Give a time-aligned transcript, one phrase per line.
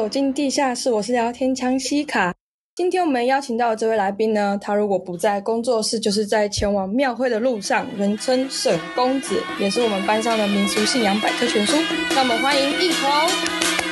[0.00, 2.34] 走进地下室，我是聊天枪西卡。
[2.74, 11.76] 今天我们邀请到的这位来宾呢，他如果不在工作室，就是在前往庙会的路上，人称沈公子，也是我们班上的民俗信仰百科全书。
[12.14, 13.10] 那我们欢迎一彤。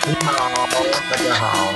[0.07, 0.67] 你好，
[1.11, 1.75] 大家好。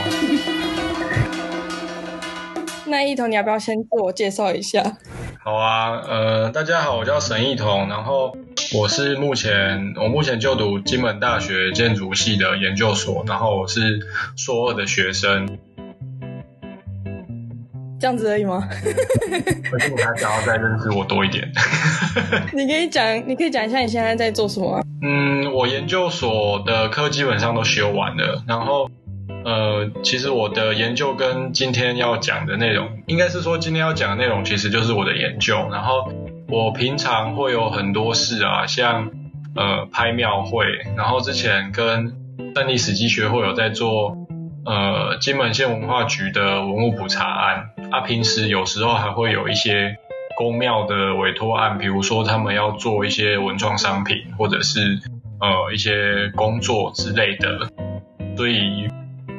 [2.89, 4.97] 那一彤，你要不要先自我介绍一下？
[5.45, 8.37] 好啊，呃，大家好，我叫沈一彤，然后
[8.73, 13.99] 我是目前我目前就读金门大学建筑系的研究所，然后我是
[14.37, 15.59] 硕二的学生。
[17.99, 18.69] 这样子而已吗？
[19.69, 21.51] 可是你还想要再认识我多一点。
[22.55, 24.83] 你可以讲，你可以讲一下你现在在做什么啊？
[25.03, 28.89] 嗯，我研究所的课基本上都修完了，然后。
[29.45, 35.69] 呃，其实我的研究跟今天要讲的内容，应该是说今天要讲的内容其实就是我的研究。
[35.73, 36.13] 然后
[36.49, 39.11] 我平常会有很多事啊，像
[39.57, 40.65] 呃拍庙会，
[40.97, 42.15] 然后之前跟
[42.55, 44.17] 战地史迹学会有在做
[44.65, 47.71] 呃金门县文化局的文物普查案。
[47.91, 49.97] 啊，平时有时候还会有一些
[50.37, 55.01] 宫庙的委托案，比如说他们要做一些文创商品，或者是
[55.41, 57.69] 呃一些工作之类的，
[58.37, 58.89] 所以。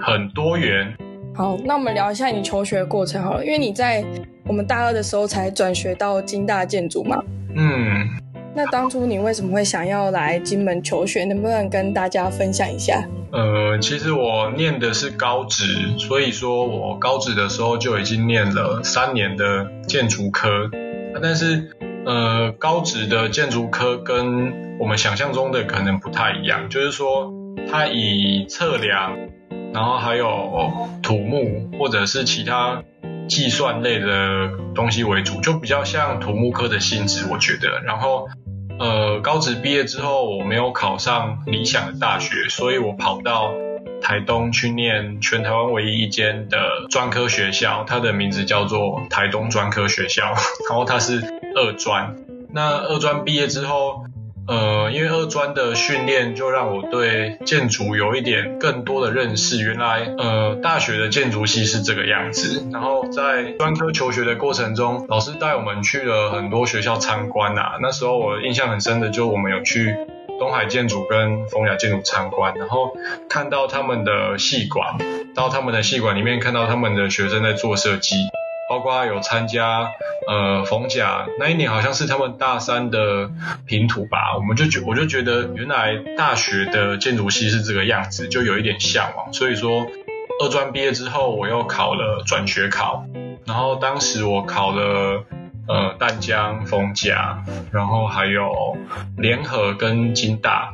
[0.05, 0.93] 很多元。
[1.33, 4.03] 好，那我们聊一下你求学的过程好了，因为你在
[4.45, 7.23] 我们大二的时候才转学到金大建筑嘛。
[7.55, 8.07] 嗯。
[8.55, 11.23] 那当初你为什么会想要来金门求学？
[11.23, 13.03] 能不能跟大家分享一下？
[13.31, 15.65] 呃，其实我念的是高职，
[15.97, 20.69] 所以说我高职的时候就已经念了三年的建筑科。
[21.19, 21.71] 但是，
[22.05, 27.33] 呃，高职的建筑科跟我们想象中的可能不太一样，就是说
[27.71, 29.17] 它以测量。
[29.73, 30.71] 然后还有
[31.01, 32.83] 土木或者是其他
[33.27, 37.81] 计算类的东西为主，就比较像土木科的性质，我觉得。
[37.81, 38.27] 然后，
[38.77, 43.53] 呃，高职毕业之后，我没有考上理想的大学，所以我跑到
[44.01, 46.59] 台东去念全台湾唯一一间的
[46.89, 50.33] 专科学校，它的名字叫做台东专科学校，
[50.69, 51.23] 然后它是
[51.55, 52.15] 二专。
[52.51, 54.03] 那二专毕业之后，
[54.45, 59.61] 呃，因为二专的训练就让我对建筑有一点更多的认识。
[59.61, 62.67] 原来，呃，大学的建筑系是这个样子。
[62.71, 67.77] 然后在专科求学的过程中，老师带我们去了很多学校参观啊。
[67.81, 69.95] 那时候我印象很深的，就我们有去
[70.39, 72.91] 东海建筑跟风雅建筑参观，然后
[73.29, 74.97] 看到他们的系馆，
[75.33, 78.15] 到他们的系馆里面看到他们的学生在做设计。
[78.73, 79.91] 包括有参加
[80.27, 83.29] 呃逢甲那一年好像是他们大三的
[83.67, 89.31] 平图吧，我们就觉我就觉得原来大学的建筑系是这个样子，就有一点向往。
[89.31, 89.85] 所以说
[90.41, 93.05] 二专毕业之后，我又考了转学考，
[93.45, 95.23] 然后当时我考了
[95.67, 98.75] 呃淡江、逢甲，然后还有
[99.15, 100.73] 联合跟金大。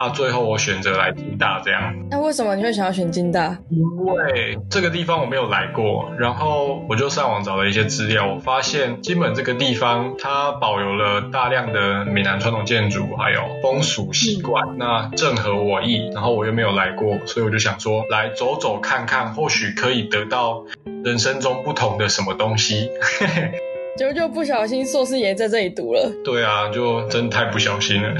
[0.00, 1.94] 啊，最后我选择来金大这样。
[2.10, 3.58] 那为什么你会想要选金大？
[3.68, 16.08] 因为这个地方我没有来过，然后我就上网找了一些资料，我发现金门这个地方它保留了大量的闽南传统建筑，还有风俗习惯，那正合我意。
[16.14, 20.64] 然后我又没有来过，所以我就想说来走走看看，或许可以得到
[21.04, 22.88] 人生中不同的什么东西。
[24.00, 26.10] 结果就不小心硕士也在这里读了。
[26.24, 28.14] 对啊，就真太不小心了。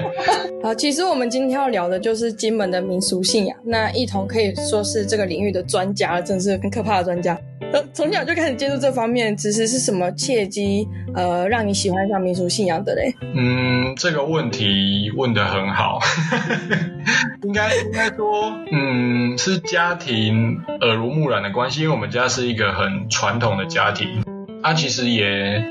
[0.64, 3.54] 好，其实我们今天要聊的就是金门的民俗信仰。
[3.62, 7.38] 那一彤可以说是这个领域的专家了，真是很可怕的专家。
[7.70, 13.14] 呃，从小就开始接触这方面，其实是什么契机，呃，让你喜欢上民俗信仰的嘞？
[13.34, 15.98] 嗯，这个问题问得很好。
[17.44, 24.08] 应该应该说，嗯，是家庭耳濡目染的关系，因为我们家是一个很传统的家庭。
[24.62, 25.64] 他、其实也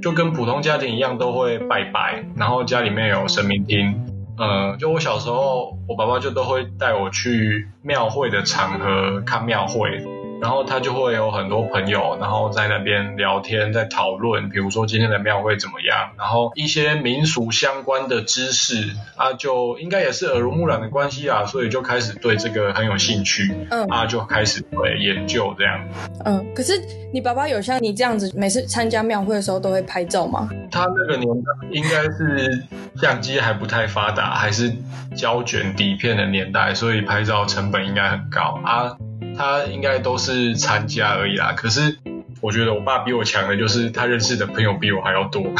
[0.00, 4.06] 就跟普通家庭一样，都会拜拜，然后家里面有神明厅。
[4.38, 10.02] 呃，就我小时候，我爸爸就都会带我去庙会的场合看庙会。
[10.40, 25.78] 然后他就会有很多朋友，然后在那边聊天，在讨论，比如说今天的庙会怎么样，然后一些民俗相关的知识啊，就应该也是耳濡目染的关系啊，所以就开始对这个很有兴趣，嗯，啊，就开始会研究这样。
[26.24, 26.72] 嗯，可是
[27.12, 30.48] 你爸爸有像你这样子，每次参加庙会的时候都会拍照吗？
[30.70, 32.64] 他那个年代应该是
[32.96, 34.72] 相机还不太发达，还是
[35.14, 38.96] 胶卷底片的年代，所以拍照成本应该很高啊。
[39.36, 41.98] 他应该都是参加而已啦，可是
[42.40, 45.42] 我觉得我爸比我强的就是他认识的朋友比我还要多。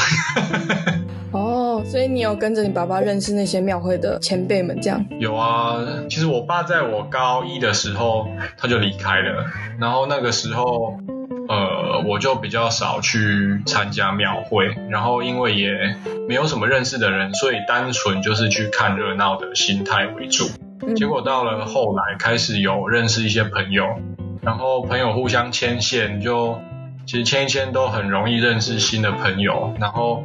[1.32, 5.06] 哦，所以你有跟着你爸爸认识那些庙会的前辈们这样？
[5.20, 5.78] 有啊，
[6.08, 8.28] 其实我爸在我高一的时候
[8.58, 9.46] 他就离开了，
[9.78, 10.98] 然后那个时候
[11.48, 15.94] 呃我就比较少去参加庙会，然后因为也
[16.26, 20.48] 没有什么认识的人，所以单纯就是去看热闹的心态为主。
[20.96, 23.84] 结果到了后来开始有认识一些朋友，
[24.42, 26.58] 然后朋友互相牵线，就
[27.06, 30.24] 其实牵一牵都很容易认识新的朋友，然后。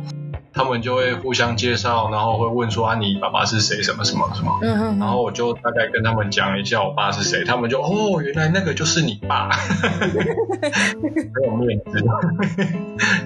[0.56, 3.84] 他们就会互相介绍，然后会问说啊，你爸爸是谁？
[3.84, 4.57] 什么什么什么？
[4.63, 5.00] 嗯嗯。
[5.00, 12.02] 然后我就大概跟他们讲一下我爸是谁，他们就哦，原来那个就是你爸， 很有面子。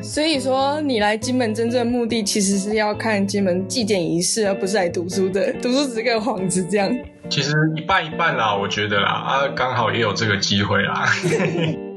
[0.02, 5.54] 所以说，你来金门真正的目的其实是要看金门祭典仪式，而不是来读书的。
[5.62, 6.92] 读书只是个幌子，这样。
[7.30, 11.06] 其实一半一半啦，我觉得啦，啊，刚好也有这个机会啦。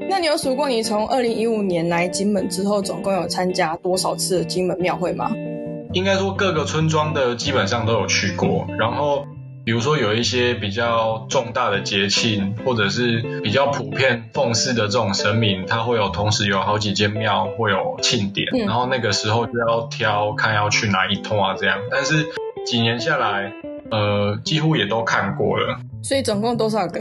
[0.09, 5.31] 那你有数过你从二零一五年来金门之后，总共有参加多少次的金门庙会吗？
[5.93, 8.65] 应该说各个村庄的基本上都有去过。
[8.77, 9.25] 然后
[9.65, 21.77] 比如说有一些比较重大的节庆，或者是比较普遍奉祀的这种神明，它会有同时有好几间庙会有庆典，嗯，然后那个时候就要挑看要去哪一通啊这样。
[21.89, 22.25] 但是
[22.65, 23.51] 几年下来，
[23.89, 25.79] 呃，几乎也都看过了。
[26.03, 26.99] 所以总共多少个？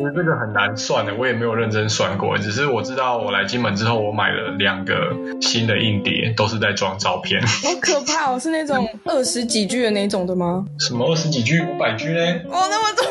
[0.00, 2.38] 其实这个很难算的，我也没有认真算过。
[2.38, 7.38] 只是我知道，我来金门之后，我买了两个新的硬碟，都是在装照片。
[7.46, 8.38] 好可怕哦！
[8.40, 10.64] 是那种二十几 G 的那种的吗？
[10.78, 12.20] 什么二十几 G、五百 G 呢？
[12.48, 13.04] 哦，那么多。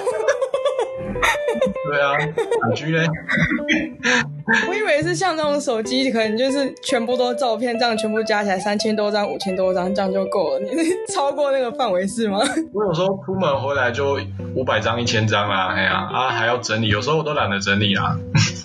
[1.89, 2.13] 对啊，
[2.69, 3.07] 五 G 嘞？
[4.67, 10.59] 我以为是像那种手机，可能就是全部都照片，这样全部加起来三千多张、五千多张，这样就够了。
[10.59, 12.39] 你是超过那个范围是吗？
[12.73, 14.19] 我有时候出门回来就
[14.55, 18.17] 五百张、一千张啦，哎呀啊，还要整理，有时候我都懒得整理啊。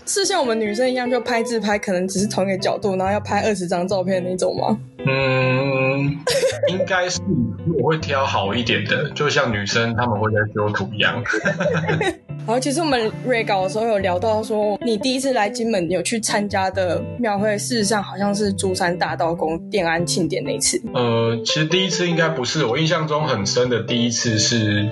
[0.06, 4.78] 是像我们女生一样，就拍自拍，可能只是同一个角度，然后要拍二十张照片那种吗？
[5.06, 6.16] 嗯，
[6.69, 7.20] 应该是
[7.78, 11.22] 我会挑好一点的，就像女生她们会在修图一样。
[12.46, 20.81] 好，其实我们瑞稿的时候有聊到说，你第一次来金门有去参加的庙会，事实上好像是珠山大道宫奠安庆典那次。
[20.93, 24.91] 呃，其实第一次应该不是，我印象中很深的第一次是。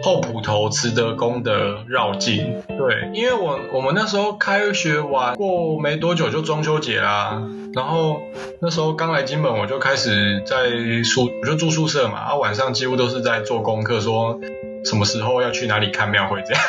[0.00, 7.42] 后埔头慈德宫的绕境，对，因为我我们那时候开学完过没多久就中秋节啦，
[7.74, 8.20] 然后
[8.62, 14.38] 那时候刚来金门，我就开始在宿，我就住宿舍嘛，啊晚上几乎都是在做功课，说
[14.84, 16.62] 什么时候要去哪里看庙会这样，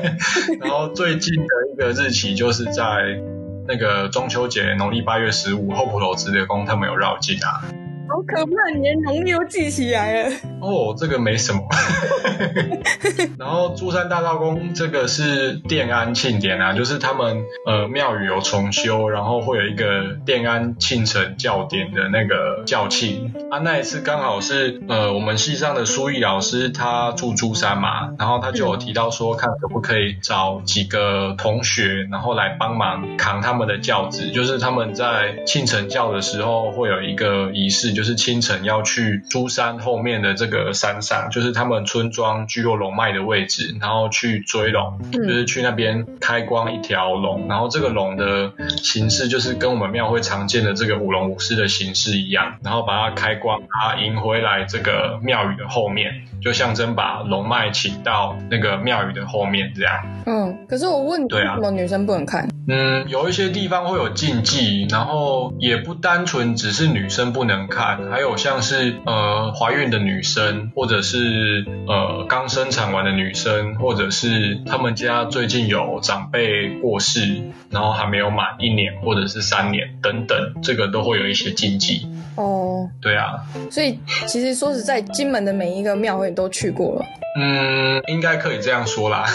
[0.60, 2.82] 然后最近的一个日期就是在
[3.66, 7.62] 那个中秋节农历八月十五，后埔头慈德宫他们有绕境啊。
[8.22, 8.52] 好可怕！
[8.74, 10.30] 你连农历都记起来了。
[10.60, 11.60] 哦，这个没什么。
[13.38, 23.32] 然后珠山大道宫这个是奠安庆典啊，就是他们呃庙宇有重修，然后会有一个奠安庆城教典的那个教庆。
[23.50, 38.11] 啊，那一次刚好是呃我们系上的书艺老师他住珠山嘛，然后他就有提到说，看可不可以找几个同学，然后来帮忙扛他们的轿子，就是他们在庆城教的时候会有一个仪式，就。
[38.12, 56.12] 就是清晨要去珠山后面的这个山上，就是他们村庄聚落龙脉的位置，然后去追龙，就是去那边开光一条龙，然后这个龙的形式就是跟我们庙会常见的这个舞龙舞狮的形式一样，然后把它开光，把它迎回来这个庙宇的后面，
[56.42, 59.94] 就象征把龙脉请到那个庙宇的后面这样。
[60.26, 62.48] 嗯，可是我问你，对啊，为什么女生不能看？
[62.66, 82.08] 嗯，有一些地方会有禁忌，然后也不单纯只是女生不能看，还有像是呃怀孕的女生，或者是呃刚生产完的女生，或者是他们家最近有长辈过世，然后还没有满一年或者是三年等等，这个都会有一些禁忌。
[82.34, 87.04] 哦，对啊，所以其实说实在，金门的每一个庙会你都去过了。
[87.34, 89.26] 嗯，应该可以这样说啦。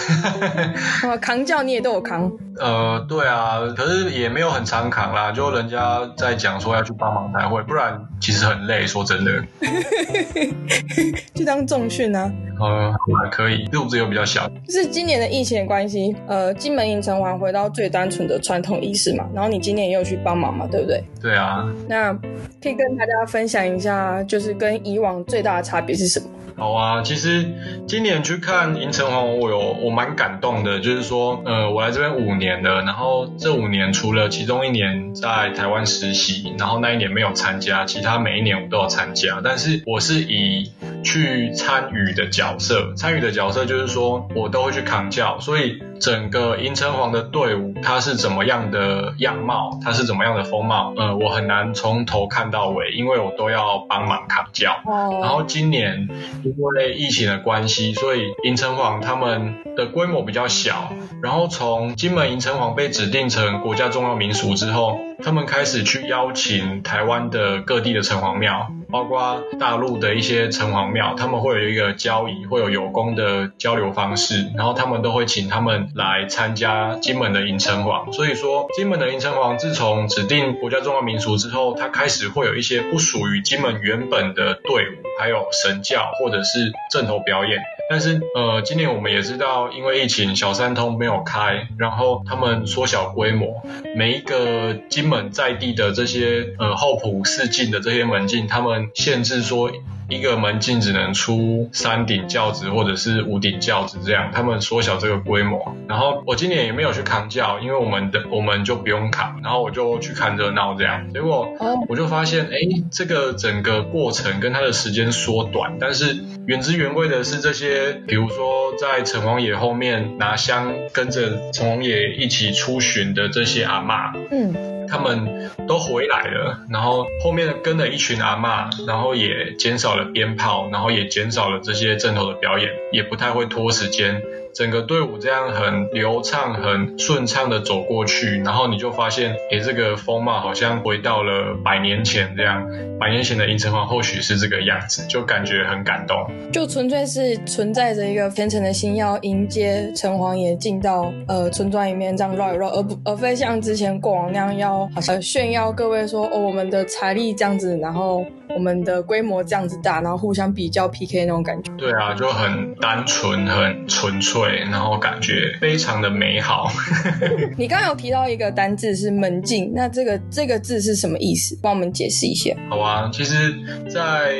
[1.20, 2.30] 扛轿你也都有扛。
[2.60, 9.44] 呃，对啊，可是也没有很常扛啦，就人家在讲说要去帮忙才会，不然其实很累，说真的。
[11.34, 12.32] 就当重训啊。
[12.60, 14.48] 呃，还可以，肚子又比较小。
[14.66, 21.02] 就是今年的疫情的关系，呃，金门影城还回到最单纯的传统仪式嘛，然后你今年也有去帮忙嘛，对不对？
[21.22, 21.72] 对啊。
[21.88, 22.12] 那
[22.60, 26.26] 可以跟大家分享一下，就是跟以往最大的差别是什么？
[26.58, 27.46] 好啊，其实
[27.86, 40.72] 今年去看银城隍，我有我蛮感动的，就是说，呃，我来这边五年了，然后这五年除了其中一年在台湾实习，然后那一年没有参加，其他每一年我都有参加，但是我是以
[41.04, 45.80] 去参与的角色，参与的角色就是说我都会去扛教，所以。
[46.00, 49.78] 整个迎城隍的队伍，它是怎么样的样貌？
[49.84, 50.92] 它是怎么样的风貌？
[50.96, 54.80] 呃，我很难从头看到尾，因为我都要帮忙扛轿。
[54.84, 55.18] 哦。
[55.20, 56.08] 然后今年
[56.44, 60.92] 因为疫情的关系，所以迎城隍他们的规模比较小。
[61.22, 78.12] 然后从金门迎城隍被指定成国家重要民俗之后，他们开始去邀请台湾的各地的城隍庙包括大陆的一些城隍庙，他们会有一个交谊，会有有功的交流方式，然后他们都会请他们来参加金门的迎城隍。
[78.12, 87.60] 所以说，金门的迎城隍自从指定国家重要民俗之后，它开始会有一些不属于金门原本的队伍，还有神教或者是阵头表演。
[87.90, 93.62] 但是，呃，今年我们也知道，因为疫情，小三通没有开，然后他们缩小规模，
[93.96, 99.70] 每一个金门在地的这些呃后埔四进的这些门禁，他们限制说。
[100.10, 105.76] 一个门禁只能出三顶轿子或者是五顶轿子这样，他们缩小这个规模。
[105.86, 111.12] 然后我今年也没有去扛轿，因为我们的我们就不用扛，然后我就去看热闹这样。
[111.12, 111.50] 结果
[111.90, 112.56] 我就发现，哎，
[112.90, 116.16] 这个整个过程跟它的时间缩短，但是
[116.46, 124.77] 原汁原味的是这些，比如说在城隍爷后面拿香跟着城隍爷一起出巡的这些阿妈，嗯。
[124.90, 134.22] 他们都回来了，然后后面跟了一群阿嬷，然后也减少了鞭炮，然后也减少了这些阵头的表演，也不太会拖时间。
[134.54, 142.68] 整个队伍这样很流畅、很顺畅的走过去，然后你就发现，诶，这个风貌好像回到了百年前这样。
[142.98, 146.26] 百年前的银城隍或许是这个样子，就感觉很感动。
[146.52, 158.26] 就纯粹是存在着一个虔诚的心，要迎接城隍爷进到呃村庄里面这样绕一绕，而不而非像之前过往那样要好像炫耀各位说哦我们的财力这样子，然后。
[158.50, 161.70] 我们的规模这样子大，然后互相比较 PK 那种感觉。
[161.76, 166.70] 对啊，就很单纯、很纯粹，然后感觉非常的美好。
[167.56, 171.58] 你刚刚有提到一个单字是门禁，那这个这个字是什么意思？
[171.62, 172.54] 帮我们解释一下。
[172.70, 173.54] 好啊，其实，
[173.88, 174.34] 在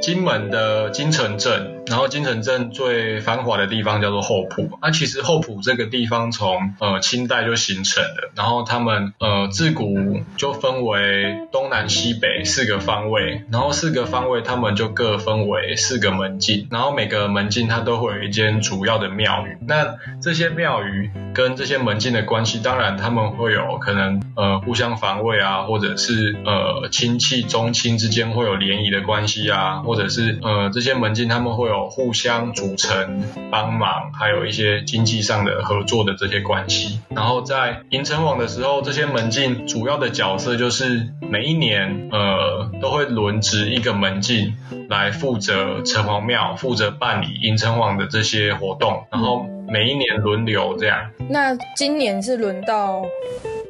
[0.00, 1.73] 金门的金城镇。
[1.86, 31.73] 然后金城镇最繁华的地方叫做后埔，那、其实后埔这个地方从呃清代就形成了，然后他们呃自古就分为东南西北四个方位，然后四个方位他们就各分为四个门禁，然后每个门禁它都会有一间主要的庙宇，那这些庙宇跟这些门禁的关系，当然他们会有可能呃互相防卫啊，或者是呃亲戚宗亲之间会有联谊的关系啊，或者是呃这些门禁他们会有。
[31.74, 37.00] 有互相组成、帮忙，还有一些经济上的合作的这些关系。
[37.08, 44.54] 然后在迎城网的时候，这些门禁主要的角色就是每一年，呃，都会轮值一个门禁
[44.88, 49.04] 来负责城隍庙，负责办理迎城网的这些活动。
[49.10, 51.10] 然后每一年轮流这样。
[51.28, 53.02] 那今年是轮到？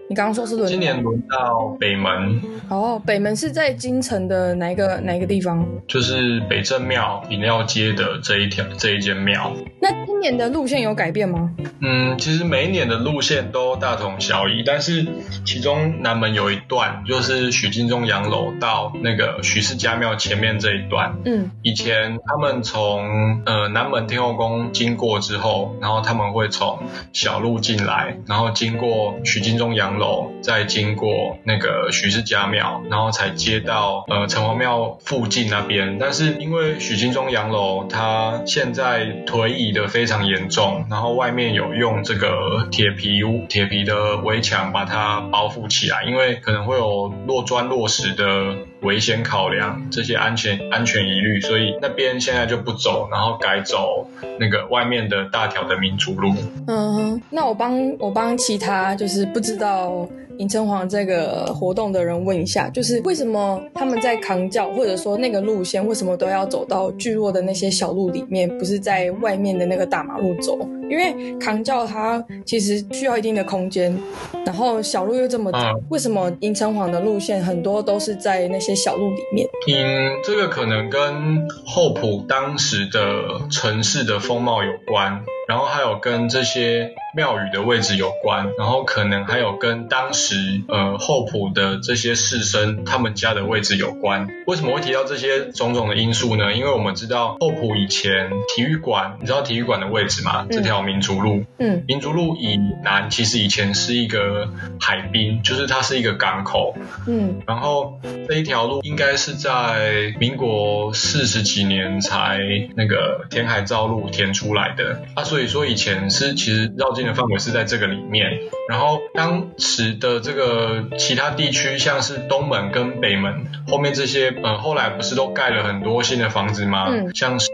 [0.08, 2.40] 你刚刚说是轮，今年轮到北门。
[2.68, 5.66] 哦，北门是在京城的哪一个哪一个地方？
[5.88, 9.52] 就是北正庙饮料街的这一条这一间庙。
[9.80, 11.50] 那今年的路线有改变吗？
[11.80, 15.06] 嗯，其实每一年的路线都大同小异，但是
[15.46, 21.16] 其中南门有一段，就是许金钟洋楼到那个许氏家庙前面这一段。
[21.24, 26.78] 嗯，以前他们从呃南门天后宫经过之后，然后他们会从
[27.14, 35.98] 小路进来，然后经过许金钟洋楼，再经过那个许氏家庙，然后才接到呃城隍庙附近那边。
[35.98, 56.32] 但是因为许金钟洋楼它现在颓移的非常严重，然后外面有用这个铁皮、铁皮的围墙把它包覆起来，因为可能会有落砖落石的危险考量，这些安全安全疑虑，所以那边现在就不走，然后改走那个外面的大条的民族路。
[56.66, 60.06] 嗯，那我帮我帮其他就是不知道。
[60.38, 70.58] 银城隍这个活动的人问一下，就是为什么他们在扛轿，或者说那个路线，为什么都要走到聚落的那些小路里面，不是在外面的那个大马路走？
[70.90, 73.96] 因为扛轿它其实需要一定的空间，
[74.44, 79.48] 然后小路又这么窄，嗯，为什么银城隍的路线很多都是在那些小路里面？
[79.68, 85.24] 嗯，这个可能跟后埔当时的城市的风貌有关。
[85.46, 90.36] 然后还有跟这些庙宇的位置有关，然后可能还有跟当时
[90.68, 94.26] 呃后埔的这些士绅他们家的位置有关。
[94.46, 96.54] 为什么会提到这些种种的因素呢？
[96.54, 100.46] 因为我们知道后埔以前体育馆，你知道体育馆的位置吗？
[100.50, 104.48] 这条民族路，嗯，民族路以南其实以前是一个
[104.80, 106.74] 海滨，就是它是一个港口，
[107.06, 112.40] 嗯，然后这一条路应该是在民国四十几年才
[112.76, 115.02] 那个填海造路填出来的。
[115.14, 115.24] 啊。
[115.24, 126.86] 所以说以前是其实绕境的范围是在这个里面，然后当时的这个其他地区，像是东门跟北门后面这些，呃，后来不是都盖了很多新的房子吗？
[126.88, 127.48] 嗯，像是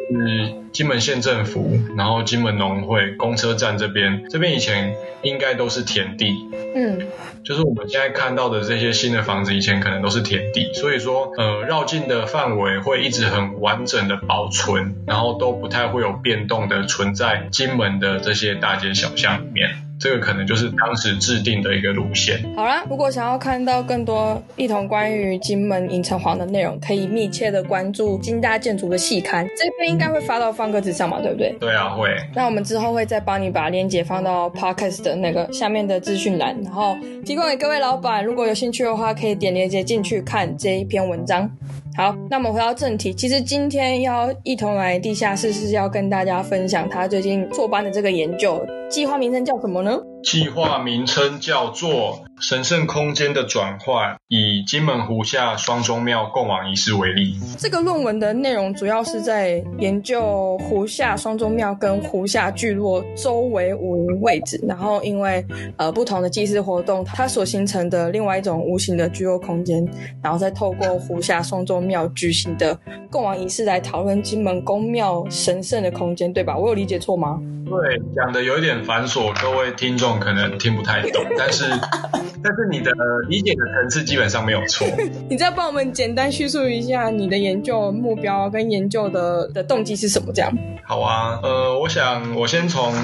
[0.73, 6.35] 金门县政府，然后金门农会在公车站这边，这边以前应该都是田地，
[6.75, 7.09] 嗯，
[7.45, 19.90] 就是我们现在看到的这些新的房子，以前可能都是田地，所以说呃绕境的范围会一直很完整的保存，然后都不太会有变动的存在金门的这些大街小巷里面。
[20.01, 22.43] 这个可能就是当时制定的一个路线。
[22.57, 31.55] 好啦，如果想要看到更多一同关于金门影城隍的内容，可以密切的关注金大建筑的细刊，这篇应该会发到方格子上嘛，对不对？
[31.61, 32.09] 对啊，会。
[32.35, 41.51] 那我们之后会再帮你把链接放到 Podcast 的那个下面的资讯栏，然后提供给各位老板，如果有兴趣的话，可以点链接进去看这一篇文章。
[41.95, 50.03] 好，那我们回到正题，其实今天要一同来地下室是要跟大家分享他最近创办的这个研究，计划名称叫什么呢？
[50.23, 57.35] 计划名称叫做“神圣空间的转换”，以金门湖下双钟庙供王仪式为例。
[57.59, 65.45] 这个论文的内容主要是在研究湖下双钟庙跟湖下聚落周围武陵位置，然后因为
[65.77, 69.87] 呃不同的祭祀活动，它所形成的另外一种无形的聚落空间，
[70.23, 72.79] 然后再透过湖下双钟庙举行的
[73.11, 76.57] 供王仪式来讨论金门宫庙神圣的空间，对吧？
[76.57, 77.41] 我有理解错吗？
[77.67, 81.65] 对，讲的有一点繁琐，各位听众可能听不太懂，但是
[82.43, 82.91] 但是你的
[83.29, 84.89] 理解的层次基本上没有错。
[85.29, 90.33] 你再帮我们简单叙述一下你的研究目标跟研究的的动机是什么？
[90.35, 90.51] 这样。
[90.85, 92.95] 好啊，呃，我想我先从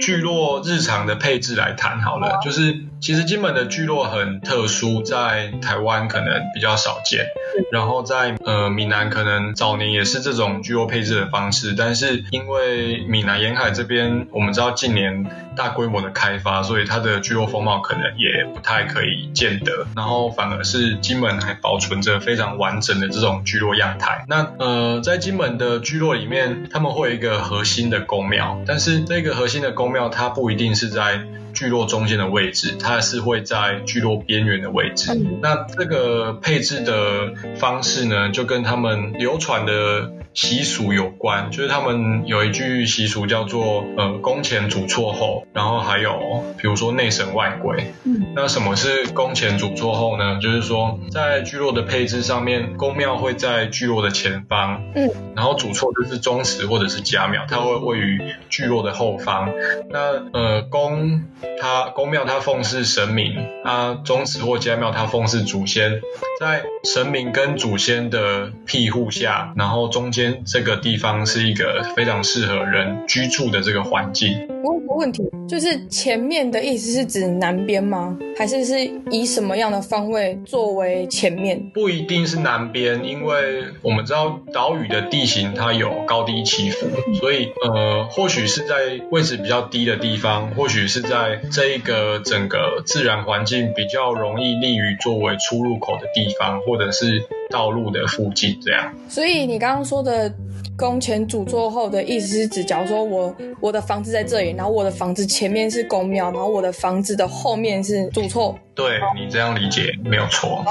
[0.00, 7.26] 聚落日常的配置来谈好了，就是其实金门的聚落很特殊，在台湾可能比较少见，
[7.72, 14.26] 然后在呃闽南可能早年也是这种聚落配置的方式，但是因为闽南沿海这边。
[14.32, 15.26] 我们知道近年
[15.60, 24.24] 大规模的开发，所以它的聚落风貌可能也不太可以见得，然后反而是金门还保存着非常完整的这种聚落样态。
[24.26, 31.20] 那呃，在金门的聚落里面，他们会有一个核心的宫庙，但是这个核心的宫庙它不一定是在
[31.52, 35.12] 聚落中间的位置，它是会在聚落边缘的位置。
[35.42, 47.92] 那这个配置的方式呢，就跟他们流传的习俗有关，就是他们有一句习俗叫做呃宫前主错后，然后还有比如说内神外鬼。
[48.04, 50.38] 嗯，那什么是宫前主错后呢？
[50.40, 59.52] 就是说在聚落的配置上面，宫庙会在聚落的前方，嗯，然后主错就是宗祠或者是家庙，它会位于聚落的后方。
[59.90, 61.24] 那呃宫
[61.60, 66.00] 它宫庙它奉祀神明，啊宗祠或家庙它奉祀祖先，
[66.38, 70.42] 在神明跟祖先的庇护下，然后中间。
[70.46, 74.48] 这个地方是一个非常适合人居住的这个环境。
[74.62, 78.16] 我有个问题，就是前面的意思是指南边吗？
[78.36, 81.70] 还是是以什么样的方位作为前面？
[81.72, 98.94] 不一定是南边，因为我们知道岛屿的地形它有高低起伏，所以呃，或许是在位置比较低的地方，或许是在这一个整个自然环境比较容易利于作为出入口的地方，或者是道路的附近这样。
[99.08, 100.32] 所以你刚刚说的。
[100.76, 108.58] 宫前主座后的意思是指，假如说我我的房子在这里，然后我的房子前面是公庙，然后我的房子的后面是主错。
[108.74, 110.64] 对，你这样理解没有错。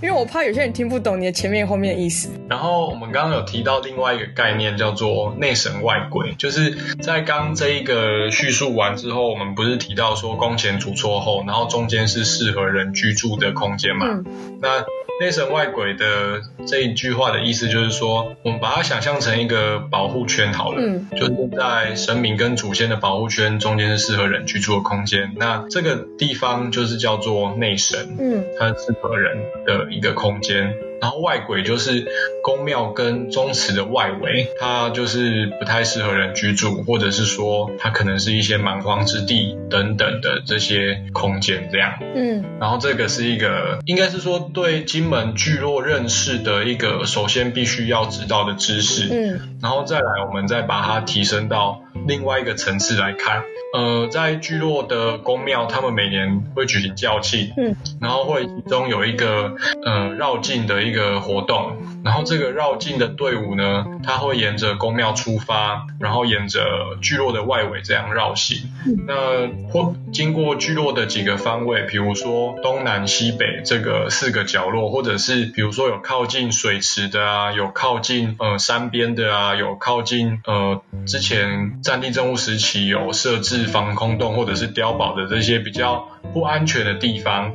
[0.00, 2.30] 因为我怕有些人听不懂你的前面后面的意思。
[2.48, 6.70] 然后我们刚刚有提到另外一个概念叫做内神外鬼，就是
[7.02, 14.06] 在刚这一个叙述完之后，我们不是提到说宫前主错后，然后中间是适合人居住的空间嘛？
[14.08, 14.24] 嗯、
[14.62, 14.82] 那
[15.20, 25.34] 内神外鬼的这一句话的意思就是说，我们把它想象成一个保护圈好了，嗯，就是在神明跟祖先的保护圈中间是适合人居住的空间。
[25.36, 30.74] 那这个地方就是叫做内神，嗯，它是适合人的一个空间。
[31.02, 32.06] 然后外鬼就是
[32.44, 41.94] 宫庙跟宗祠的外围，它就是不太适合人居住，或者是说它可能是一些蛮荒之地等等的这些空间这样。
[42.14, 49.08] 嗯，然后这个是一个应该是说对金门聚落认识的一个首先必须要知道的知识。
[49.10, 53.42] 嗯，然后再来我们再把它提升到另外一个层次来看。
[53.74, 68.70] 呃，在聚落的宫庙，他们每年会举行醮庆，嗯，然后会其中有一个呃绕境的一个活动，然后这个绕境的队伍呢，它会沿着宫庙出发，然后沿着聚落的外围这样绕行，
[69.06, 83.62] 那或经过聚落的几个方位，比如说东南西北这个四个角落，或者是比如说有靠近水池的啊，有靠近呃山边的啊，有靠近呃之前战地政务时期有设置。
[83.72, 87.52] 防空洞或者是碉堡的这些比较不安全的地方，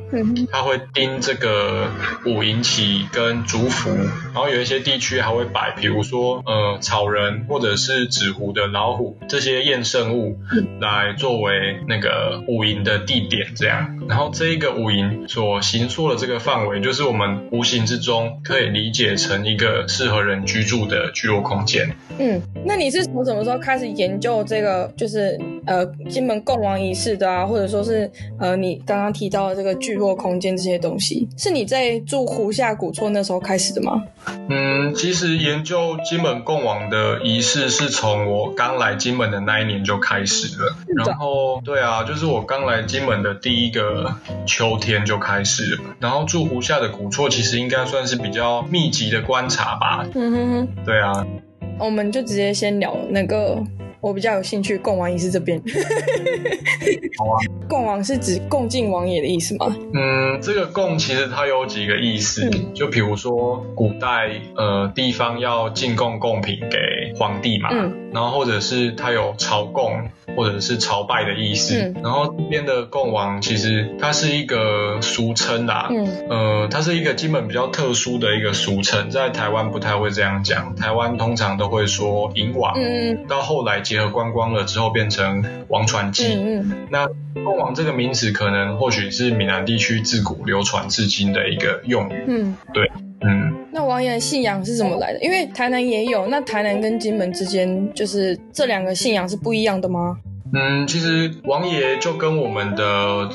[0.50, 1.88] 他会钉这个
[2.26, 3.90] 五营旗跟竹符，
[4.32, 10.38] 然后有一些地区还会摆，比如说呃草人或者是纸糊的老虎这些验圣物，
[10.80, 13.98] 来作为那个五营的地点这样。
[14.08, 21.90] 然后这一个五营所形塑的这个范围，就是我们无形之中可以理解成一个适合人居住的聚落空间。
[22.18, 34.02] 嗯，那你是从什么时候开始研究这个，就是呃金门贡王仪式的啊，或者说是呃你刚刚提到的这个聚落空间这些东西，是你在住湖下古厝那时候开始的吗？
[34.48, 40.74] 嗯，其实研究金门贡王的仪式是从我刚来金门的那一年就开始了。
[40.96, 44.14] 然后，对啊，就是我刚来金门的第一个
[44.46, 45.82] 秋天就开始了。
[46.00, 50.06] 然后住湖下的古厝，其实应该算是比较密集的观察吧。
[50.14, 51.26] 嗯哼哼，对啊。
[51.78, 53.62] 我们就直接先聊那个。
[54.00, 55.60] 我比较有兴趣贡王仪式这边。
[57.18, 57.36] 好啊。
[57.68, 59.76] 贡王是指贡进王爷的意思吗？
[59.92, 66.78] 嗯，这个贡其实它有几个意思，嗯、就比如说古代呃地方要进贡贡品给
[67.18, 71.78] 皇帝嘛，嗯、然后或者是它有朝贡或者是朝拜的意思。
[71.78, 83.82] 嗯、然后这边的贡王其实它是一个俗称啦，嗯，呃，它是一个基本比较特殊的一个俗称，在台湾不太会这样讲，台湾通常都会说银王，嗯，到后来。
[83.88, 86.34] 结合观光了之后，变成王传记。
[86.34, 86.86] 嗯嗯。
[86.90, 92.24] 那凤凰这个名词，可能或许是闽南地区自古流传至今的一个用语。
[92.26, 92.90] 嗯，对，
[93.22, 93.66] 嗯。
[93.72, 95.20] 那王爷的信仰是怎么来的？
[95.20, 100.18] 因为台南也有，那台南跟金门之间，就是这两个信仰是不一样的吗？
[100.52, 102.84] 嗯，其实王爷就跟我们的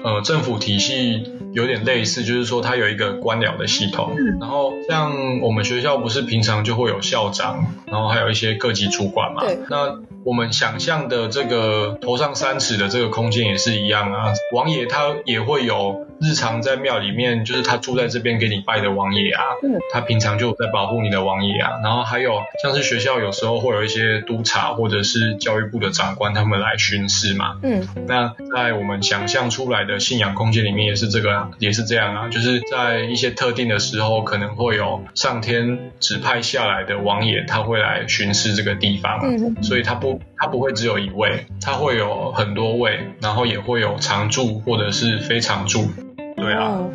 [0.03, 4.15] 呃政府体系有点类似，就是说它有一个官僚的系统。
[4.17, 4.39] 嗯。
[4.41, 9.43] 然后像我们学校不是平常就会有校长，然后还有一些各级主管嘛。
[9.45, 9.59] 对。
[9.69, 19.43] 那我们想象的这个头上三尺的这个空间也是一样啊，王爷他也会有日常在庙里面，就是他住在这边给你拜的王爷啊，
[19.91, 40.12] 他平常就在保护你的王爷啊，然后还有像是学校有时候会有一些督察或者是教育部的长官他们来巡视嘛，嗯，那在我们想象出来的信仰空间里面也是这个，也是这样啊，就是在一些特定的时候可能会有上天指派下来的王爷他会来巡视这个地方，嗯，所以他不。
[40.38, 45.88] 他不会只有一位，它会有很多位，然后也会有常驻或者是非常驻。
[46.36, 46.65] 对啊。
[46.65, 46.91] 哦，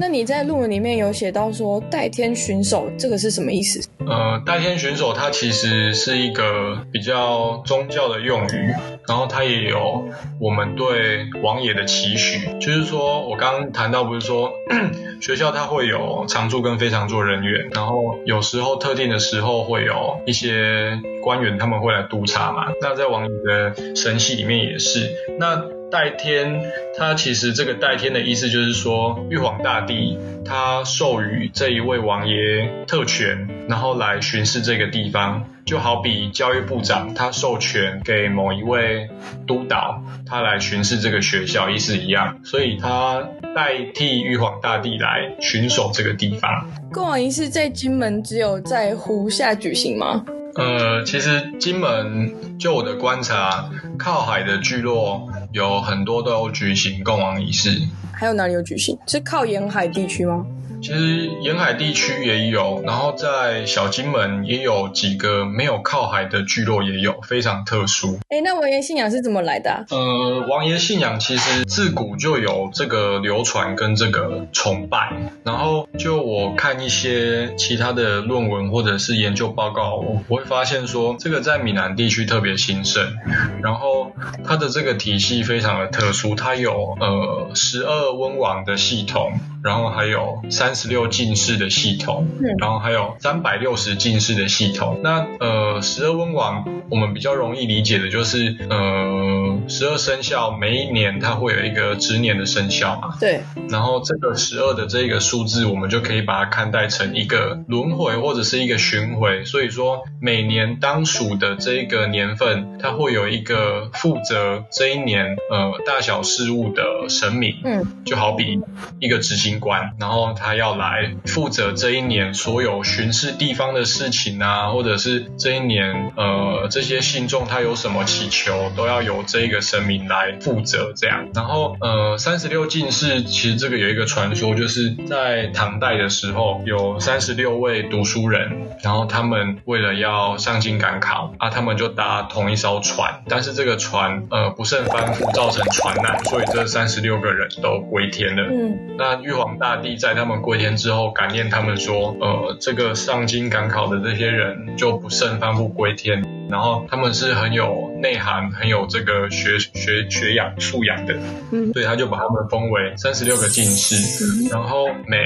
[0.00, 3.84] 那你在论文里面有写到说代天巡守，这个是什么意思？
[4.06, 8.72] 呃，代天巡守它其实是一个比较宗教的用语，
[9.08, 10.08] 然后它也有
[10.40, 14.52] 我们对王爷的期许，就是说我刚刚谈到不是说
[15.20, 25.60] 学校它会有常驻跟非常驻人员，然后有时候特定的时候会有一些官员他们会来督察嘛，那在王爷的神系里面也是那。
[25.90, 26.62] 代天，
[26.96, 39.08] 他其实这个代天的意思就是说，玉皇大帝他授予这一位王爷特权，然后来巡视这个地方，就好比教育部长他授权给某一位
[39.46, 46.68] 督导，他来巡视这个学校，意思一样，所以他代替玉皇大帝来巡守这个地方。
[46.92, 50.24] 过王仪式在金门只有在湖下举行吗？
[50.54, 57.80] 呃，其实金门就我的观察，靠海的聚落有很多都有举行共王仪式。
[58.12, 58.98] 还有哪里有举行？
[59.06, 60.44] 是靠沿海地区吗？
[60.80, 68.18] 其实沿海地区也有，然后在小金门也有几个没有靠海的聚落也有，非常特殊。
[68.28, 69.84] 哎，那王爷信仰是怎么来的啊？
[69.90, 75.12] 呃，王爷信仰其实自古就有这个流传跟这个崇拜，
[75.44, 83.14] 然后就我看一些其他的论文或者是研究报告，我会发现说这个在闽南地区特别兴盛，
[83.62, 84.12] 然后
[84.44, 89.32] 它的这个体系非常的特殊，它有呃十二温王的系统。
[89.60, 92.26] 然后还有三十六进士的系统，
[92.58, 95.00] 然后还有三百六十进士的系统。
[95.02, 103.16] 那呃，十二温王，我们比较容易理解的就是呃，十二生肖每一年它会有一个值年的生肖嘛。
[103.20, 103.42] 对。
[103.68, 109.44] 然后这个十二的这个数字，我们就可以把它看待成一个轮回或者是一个巡回。
[109.44, 117.56] 所以说，每年当属的这一个年份，它会有一个负责这一年呃大小事务的神明。
[117.64, 117.84] 嗯。
[118.06, 118.58] 就好比
[118.98, 119.58] 一个执行。
[119.58, 131.28] 官，然后他要来负责这一年所有巡视地方的事情啊，或者是这一年呃这些信众他有什么祈求，都要由这一个神明来负责这样。
[131.34, 148.42] 然后呃三十六进士其实这个有一个传说，就是在唐代的时候有三十六位读书人，然后他们为了要上京赶考啊，他们就搭同一艘船，但是这个船呃不慎翻覆，造成船难，所以这三十六个人都归天了。
[148.50, 161.18] 嗯，那玉皇大帝在他们归天之后，感念他们说，呃，这个上京赶考的这些人就不慎翻覆归天，然后他们是很有内涵、很有这个学学学养素养的，
[161.52, 165.18] 嗯，所以他就把他们封为三十六个进士，然后每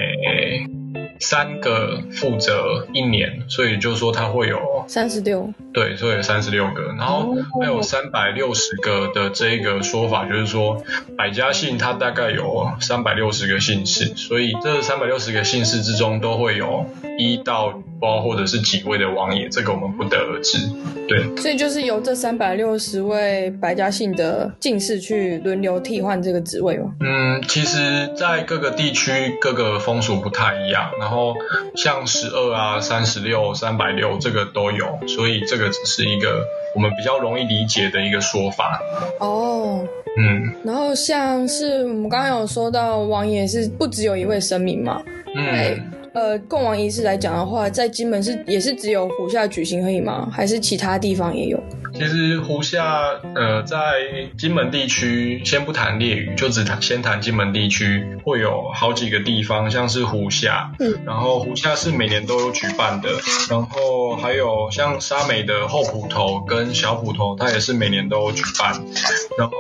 [1.21, 10.83] 三个负责一年，所以就说它会有三十六，对，所以有三十六个，然后还有三百六十个的这个说法，就是说
[11.17, 16.87] 百家姓它大概有三百六十个姓氏，所以这三百六十个姓氏之中都会有
[17.19, 20.59] 一到包或者是几位的王爷，这个我们不得而知，
[21.07, 21.25] 对。
[21.37, 26.93] 所以就是由这三百六十位百家姓的进士去轮流替换这个职位吗？
[26.99, 31.35] 嗯，其实，在各个地区各个风俗不太一样，然后
[31.77, 38.83] 像十二啊、三十六、三百六这个都有，所以这个只是一个我们比较容易理解的一个说法。
[39.21, 39.87] 哦，
[40.19, 40.53] 嗯。
[40.65, 45.01] 然后像是我们刚刚有说到王爷是不只有一位神明嘛？
[45.37, 46.02] 嗯。
[46.15, 50.29] 呃，供王仪式来讲的话，在金门是也是只有湖下举行而已吗？
[50.31, 51.63] 还是其他地方也有？
[51.95, 53.03] 其实湖下，
[53.35, 53.77] 呃，在
[54.39, 63.11] 金门地区，先不谈烈屿，就只谈先谈金门地区，会有好几个地方，像是湖下，嗯，然后湖下是每年都有举办的，
[63.51, 68.73] 然后还有像沙美的后埔头跟小埔头，它也是每年都有举办，
[69.39, 69.53] 然后。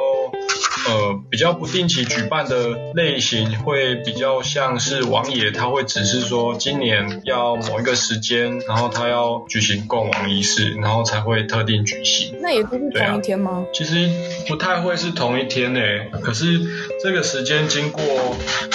[0.88, 12.37] 呃，比较不定期举办的类型会比较像是王爷，他会只是说今年要某一个时间，然后他要举行供王仪式，然后才会特定举行。
[12.40, 13.64] 那也不是同一天吗？
[13.64, 14.09] 啊，其实
[14.49, 16.61] 不太会是同一天诶，可是
[17.03, 18.03] 这个时间经过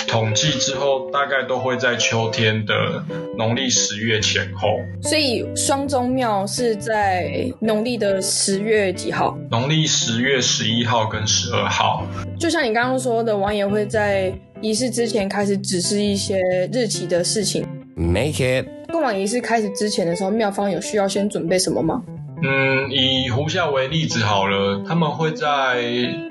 [0.07, 3.03] 统计之后，大概都会在秋天的
[3.37, 4.79] 农历十月前后。
[5.01, 9.37] 所以双钟庙是在农历的十月几号？
[9.51, 11.96] 农历十月十一号跟十二号。
[12.39, 16.39] 就像你刚刚说的，王爷会在仪式之前开始指示一些
[16.71, 17.65] 日期的事情。
[17.95, 18.65] Make it。
[18.91, 22.03] 贡王仪式开始之前的时候，庙方有需要先准备什么吗？
[22.43, 25.81] 嗯，以湖下为例子好了，他们会在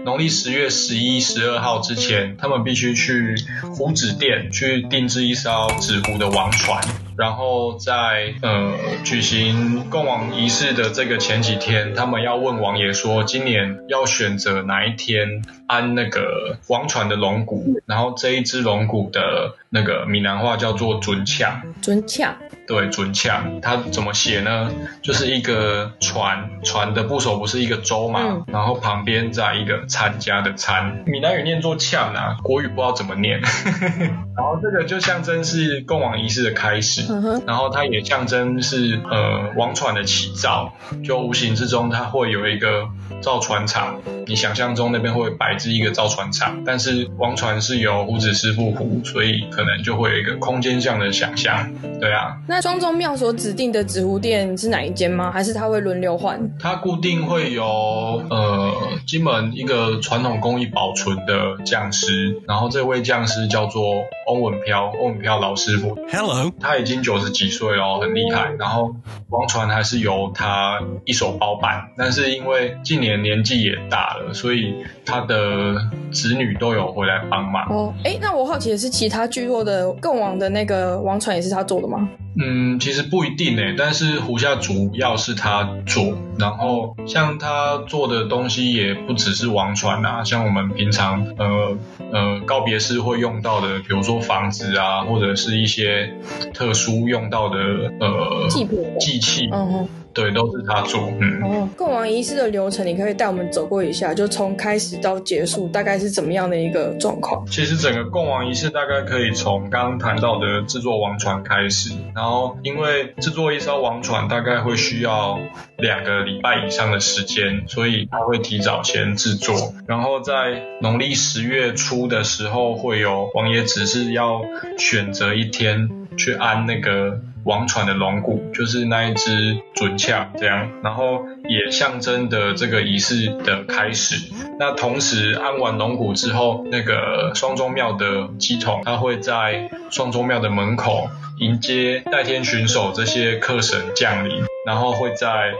[0.04, 3.34] 农历十月十一、十二号之前，他们必须去
[3.74, 6.80] 胡子店去定制一艘纸糊的王船。
[7.16, 8.72] 然后在呃
[9.04, 21.62] 举行共王仪式的这个前几天，他们要问王爷说，今年要选择哪一天安那个王船的龙骨，然后这一只龙骨的那个闽南话叫做准抢。
[21.80, 22.36] 准抢。
[22.66, 24.72] 对，准抢，它怎么写呢？
[25.00, 33.40] 就是一个船，船的部首不是一个舟嘛，嗯、然后旁边再一个参加的参，闽南语念作抢啊，国语不知道怎么念。
[34.36, 37.05] 然后这个就象征是共王仪式的开始。
[37.08, 40.72] 嗯、哼然后它也象征是呃王船的起造，
[41.04, 42.88] 就无形之中它会有一个
[43.20, 52.36] 造船厂，你想象中那边会摆置一个造船厂，但是王船是由胡子师傅糊，所以可能就会有一个空间上的想象，对啊。
[52.46, 55.30] 那庄宗庙所指定的纸糊店是哪一间吗？
[55.32, 56.38] 还是它会轮流换？
[56.60, 58.72] 它固定会有呃
[59.06, 63.82] 金门一个传统工艺保存的匠师，然后这位匠师叫做
[64.28, 65.96] 翁文飘，翁文飘老师傅。
[66.12, 68.52] Hello，他已经九十几岁哦，很厉害。
[68.58, 68.94] 然后
[69.28, 75.74] 王传还是由他一手包办，但是因为近年年纪也大了，所以他的
[76.12, 77.66] 子女都有回来帮忙。
[77.70, 82.08] 哦，哎，那我好奇的是，其他聚落的更王的那个王传也是他做的吗？
[82.38, 91.78] 嗯，其实不一定诶，但是胡夏主要是他做，然后像他做的东西也不只是王传啊，像我们平常呃
[92.12, 96.12] 呃告别式会用到的，比如说房子啊，或者是一些
[96.52, 97.58] 特殊用到的
[98.00, 98.66] 呃祭
[98.98, 99.48] 祭器。
[99.52, 99.88] 嗯哼。
[100.16, 101.12] 对，都是他做。
[101.20, 107.44] 嗯，哦，供王仪式的流程，你可以带我们走过一下，就从开始到结束，大概是怎么样的一个状况？
[107.48, 115.38] 其实整个供王仪式大概可以从刚刚谈到的制作王船开始，然后因为制作一艘王船大概会需要
[115.76, 124.40] 两个礼拜以上的时间，所以他会提早先制作，然后在农历十月初的时候，会有王爷指示要
[124.78, 127.20] 选择一天去安那个。
[127.46, 134.16] 王船的龙骨，就是那一只准恰这样，然后也象征的这个仪式的开始。
[134.58, 144.42] 那同时安完龙骨之后，那个双钟庙的乩童他会在双钟庙的门口迎接代天巡守这些客神降临。
[144.66, 145.52] 然后会在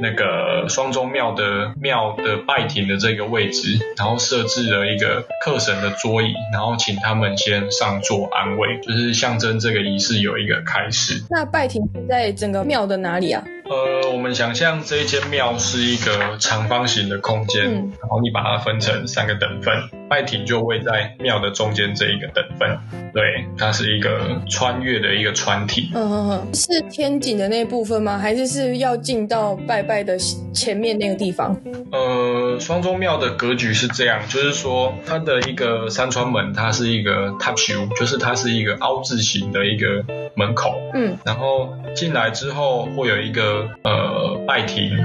[0.00, 11.22] 那个双钟庙的庙的拜亭的这个位置，然后设置了一个客神的桌椅，然后请他们先上座安慰，就是象征这个仪式有一个开始。
[11.28, 13.44] 那拜亭在整个庙的哪里啊？
[13.66, 19.74] 呃，我们想象这一间庙是一个长方形的空间，嗯、然后你把它分成三个等份，
[20.06, 22.78] 拜亭就位在庙的中间这一个等份，
[23.14, 23.22] 对，
[23.56, 25.90] 它是一个穿越的一个穿体。
[25.94, 28.18] 嗯嗯嗯，是天井的那部分吗？
[28.18, 30.18] 还是是要进到拜拜的
[30.52, 31.58] 前面那个地方？
[31.90, 43.53] 呃，双钟庙的格局是这样，就是说它的一个三川门，它是一个 touch 就是它是一个凹字形的一个门口，嗯，然后进来之后会有一个。
[43.82, 44.96] 呃，拜亭，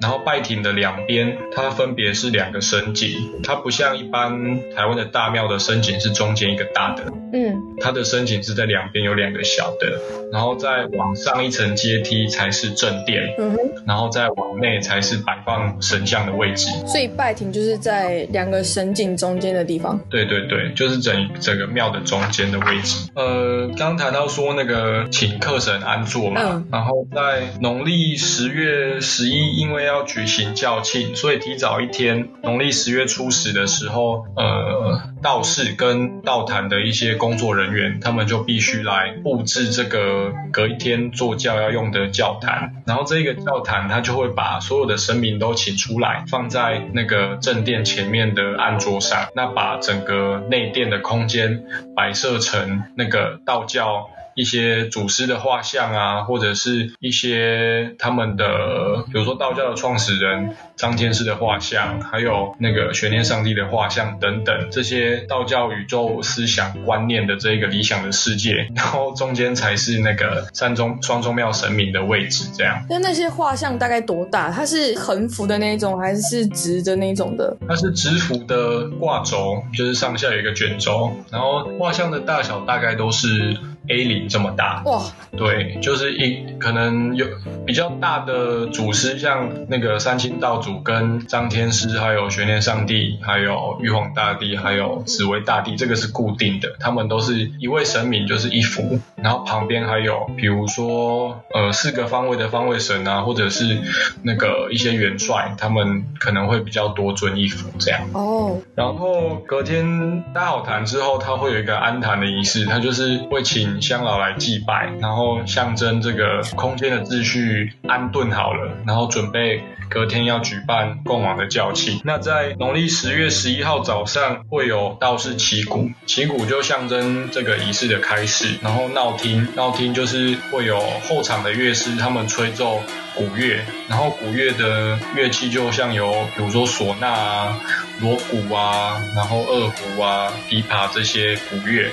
[0.00, 10.00] 然后拜亭的两边，它分别是两个深井，它不像一般台湾的大庙的深井是中间一个大的，嗯，它的神井是在两边有两个小的，
[10.32, 16.70] 然后再往上一层阶梯才是正殿，嗯哼，然后再往内才是摆放神像的位置。
[16.86, 19.98] 所以拜亭就是在两个神井中间的地方。
[20.10, 23.08] 对对对，就是整整个庙的中间的位置。
[23.14, 28.16] 呃，刚谈到说那个请客神安坐嘛，嗯，然后在农历。
[28.18, 42.82] 十月十一，因为要举行教庆，所以提早一天，农历十月初十的时候，呃，道士跟道坛的一些工作人员，他们就必须来布置这个隔一天做教要用的教坛。
[42.86, 51.64] 然后这个教坛，他就会把所有的神明都请出来，放在那个正殿前面的案桌上，那把整个内殿的空间
[51.96, 54.08] 摆设成那个道教。
[54.38, 72.80] 一些祖师的画像啊，或者是一些他们的，比如说道教的创始人张天师的画像，还有那个玄天上帝的画像等等，这些道教宇宙思想观念的这个理想的世界， 然后中间才是那个三钟双宗庙神明的位置，这样。
[72.88, 74.52] 那那些画像大概多大？
[74.52, 77.56] 它是横幅的那种，还是直的那种的？
[77.68, 83.56] 它是直幅的挂轴，就是上下有一个卷轴，然后画像的大小大概都是。
[83.88, 84.82] A 零这么大。
[84.84, 85.02] 哇，
[85.36, 87.26] 对，就是一可能有
[87.66, 103.82] 比较大的祖师，像那个三清道祖跟张天师，还有玄天上帝，还有玉皇大帝，还有紫薇大帝，这个是固定的，他们都是一位神明，就是一幅，然后旁边还有比如说呃四个方位的方位神啊，或者是
[104.22, 108.58] 那个一些元帅，他们可能会比较多尊一幅这样哦。
[108.74, 113.68] 然后隔天搭好坛之后，他会有一个安坛的仪式，他就是会请。
[113.80, 122.00] 香老来祭拜，然后象征这个空间的秩序安顿好了，然后准备隔天要举办供往的教庆。
[122.04, 128.58] 那在农历十月十一号早上会有道士起鼓，起鼓就象征这个仪式的开始。
[128.62, 132.82] 然后闹厅，闹厅就是会有后场的乐师他们吹奏
[133.14, 137.60] 鼓乐，然后鼓乐的乐器就像有比如说唢呐啊、
[138.00, 141.90] 锣鼓啊，然后二胡啊、琵琶这些鼓乐。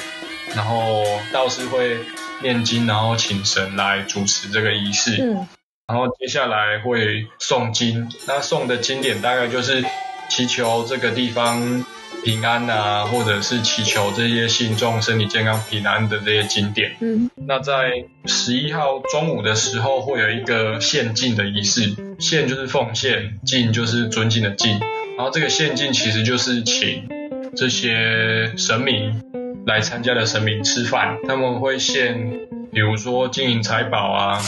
[0.56, 1.98] 然后道士会
[2.42, 5.18] 念经，然后请神来主持这个仪式。
[5.20, 5.48] 嗯，
[5.88, 9.84] 然后接下来会诵经，那诵的经典大概就是
[10.30, 11.84] 祈求这个地方
[12.26, 16.96] 平安啊，或者是祈求这些信众身体健康平安的这些经典。
[17.00, 24.80] 嗯，那在十一号中午的时候会有一个献祭的仪式，献就是奉献，敬就是尊敬的敬。
[25.16, 27.08] 然后这个献祭其实就是请
[27.56, 29.22] 这些神明。
[29.66, 32.32] 来参加的神明吃饭，他们会献，
[32.72, 34.40] 比如说金银财宝啊、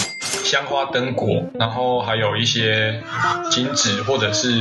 [0.43, 3.01] 香花灯果，然后还有一些
[3.49, 4.51] 金纸或者是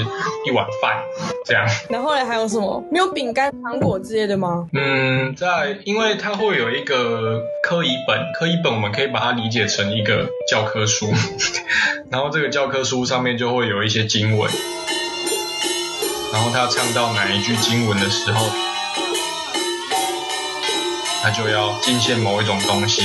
[0.46, 1.02] 一碗饭
[1.44, 1.66] 这样。
[1.90, 2.82] 然后呢，还有什么？
[2.90, 4.66] 没有饼干、糖果之类的吗？
[4.72, 11.12] 嗯，在，因为它会有一个科仪本，科仪本我们可以把它理解成一个教科书，
[12.10, 14.50] 然后这个教科书上面就会有一些经文，
[16.32, 18.46] 然后他唱到哪一句经文的时候。
[21.26, 23.02] 他就要进献某一种东西，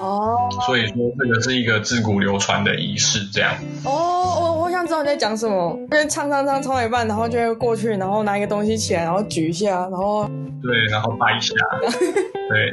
[0.00, 3.52] 哦，所以说这个是一个自古流传的仪式，这样。
[3.84, 10.24] 哦，我我想知道你在讲什么，因为唱唱唱唱到一半，然后就会过去，然后拿一个东西起来，然后举一下，然后
[10.62, 11.54] 对，然后拜一下，
[12.48, 12.72] 对，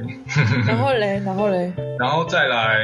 [0.66, 2.78] 然后嘞，然后嘞，然后再来，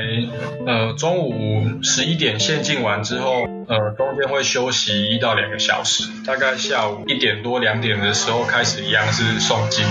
[0.68, 3.48] 呃，中午十一点献敬完之后。
[3.68, 9.84] 呃，中间会休息一到两个小时，大概下午一点多两点的时候开始，一样是诵经，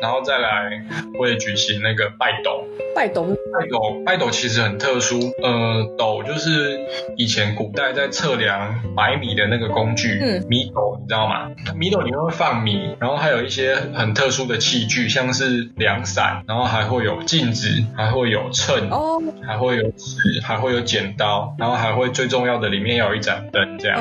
[0.00, 0.82] 然后再来
[1.18, 2.64] 会举行那个拜斗。
[2.92, 5.20] 拜斗，拜斗，拜斗其实很特殊。
[5.42, 6.80] 呃，斗就是
[7.16, 11.48] 以前古代在测量白米的那个工具，嗯，米斗，你知道吗？
[11.76, 23.98] 米斗里面会放米，然后还有一些很特殊的器具，像是量伞，然后还会有镜子，还会有秤，哦，还会有尺，还会有剪刀，然后还会最重要的里面要有一盏灯，这样。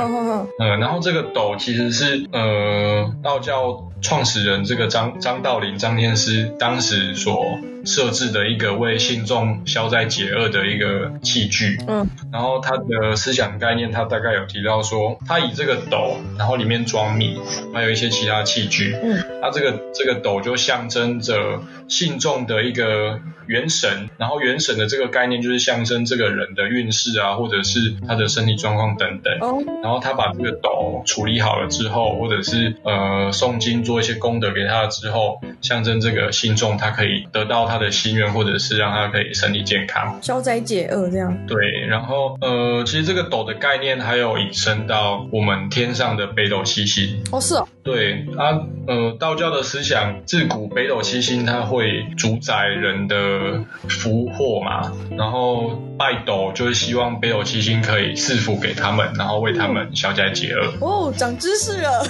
[0.59, 0.79] 嗯。
[0.79, 17.39] 然后这个斗其实是呃道教创始人这个张张道陵张天师当时所设置的一个为信众消灾解厄的一个器具，嗯，然后他的思想概念，他大概有提到说，他以这个斗，然后里面装米，
[17.73, 37.59] 还有一些其他器具，嗯，他这个这个斗就象征着信众的一个元神，然后元神的这个概念就是象征这个人的运势啊，或者是他的身体状况等等，哦，然后他把这个斗处理好了之后，或者是呃诵经做一些功德给他了之后，象征这个信众他可以得到。
[37.69, 41.45] 他的心愿，或者是让他可以身体健康、消灾解厄这样。
[41.45, 47.21] 对，然后呃，其实这个斗的概念还有引申到我们天上的北斗七星。
[47.31, 47.67] 哦，是哦。
[47.83, 60.73] 对啊，呃，道教的思想自古北斗七星它会主宰人的福祸嘛，然后拜斗就是希望北斗七星可以赐福给他们，然后为他们消灾解厄。
[60.79, 62.05] 哦，长知识了。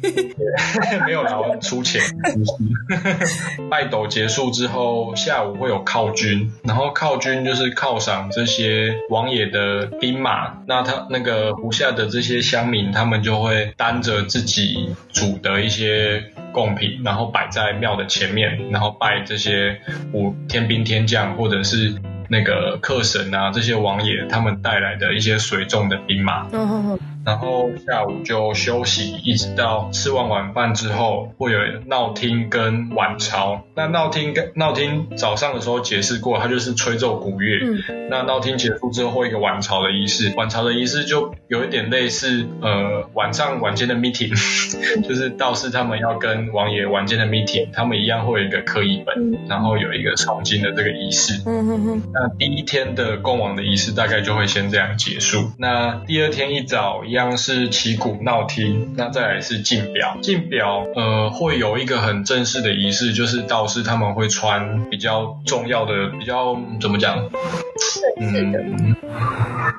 [1.06, 2.00] 没有啦，我出钱。
[3.70, 10.54] 拜斗结束之后，下午会有犒军，然后犒军就是犒赏这些王爷的兵马。
[10.66, 16.22] 那他那个湖下的这些乡民，他们就会担着自己煮的一些
[16.52, 19.80] 贡品，然后摆在庙的前面，然后拜这些
[20.12, 21.94] 武天兵天将或者是
[22.30, 26.46] 那个客神啊，这些王爷他们带来的一些水众的兵马。
[27.24, 33.62] 然后下午就休息，一直到吃完晚饭之后，会有闹厅跟晚朝。
[33.74, 37.58] 那闹厅跟闹厅早上的时候解释过，它就是吹奏鼓乐。
[37.62, 38.08] 嗯。
[38.08, 40.32] 那闹听结束之后，会有一个晚朝的仪式。
[40.34, 44.30] 晚朝的仪式就有一点类似呃晚上晚间的 meeting，
[45.06, 51.42] 就是道士他们要跟王爷晚间的 meeting，他们一样会有一个刻仪本，然后有一个诵经的这个仪式。
[51.44, 52.02] 嗯哼哼。
[52.14, 55.50] 那第一天的供王的仪式大概就会先这样结束。
[55.58, 57.04] 那第二天一早。
[57.10, 60.16] 一样是旗鼓闹厅，那再来是进表。
[60.22, 67.28] 进表，呃，会有一个很正式的仪式，就是道士他们会穿比较重要的、比较怎么讲？
[68.20, 68.94] 嗯，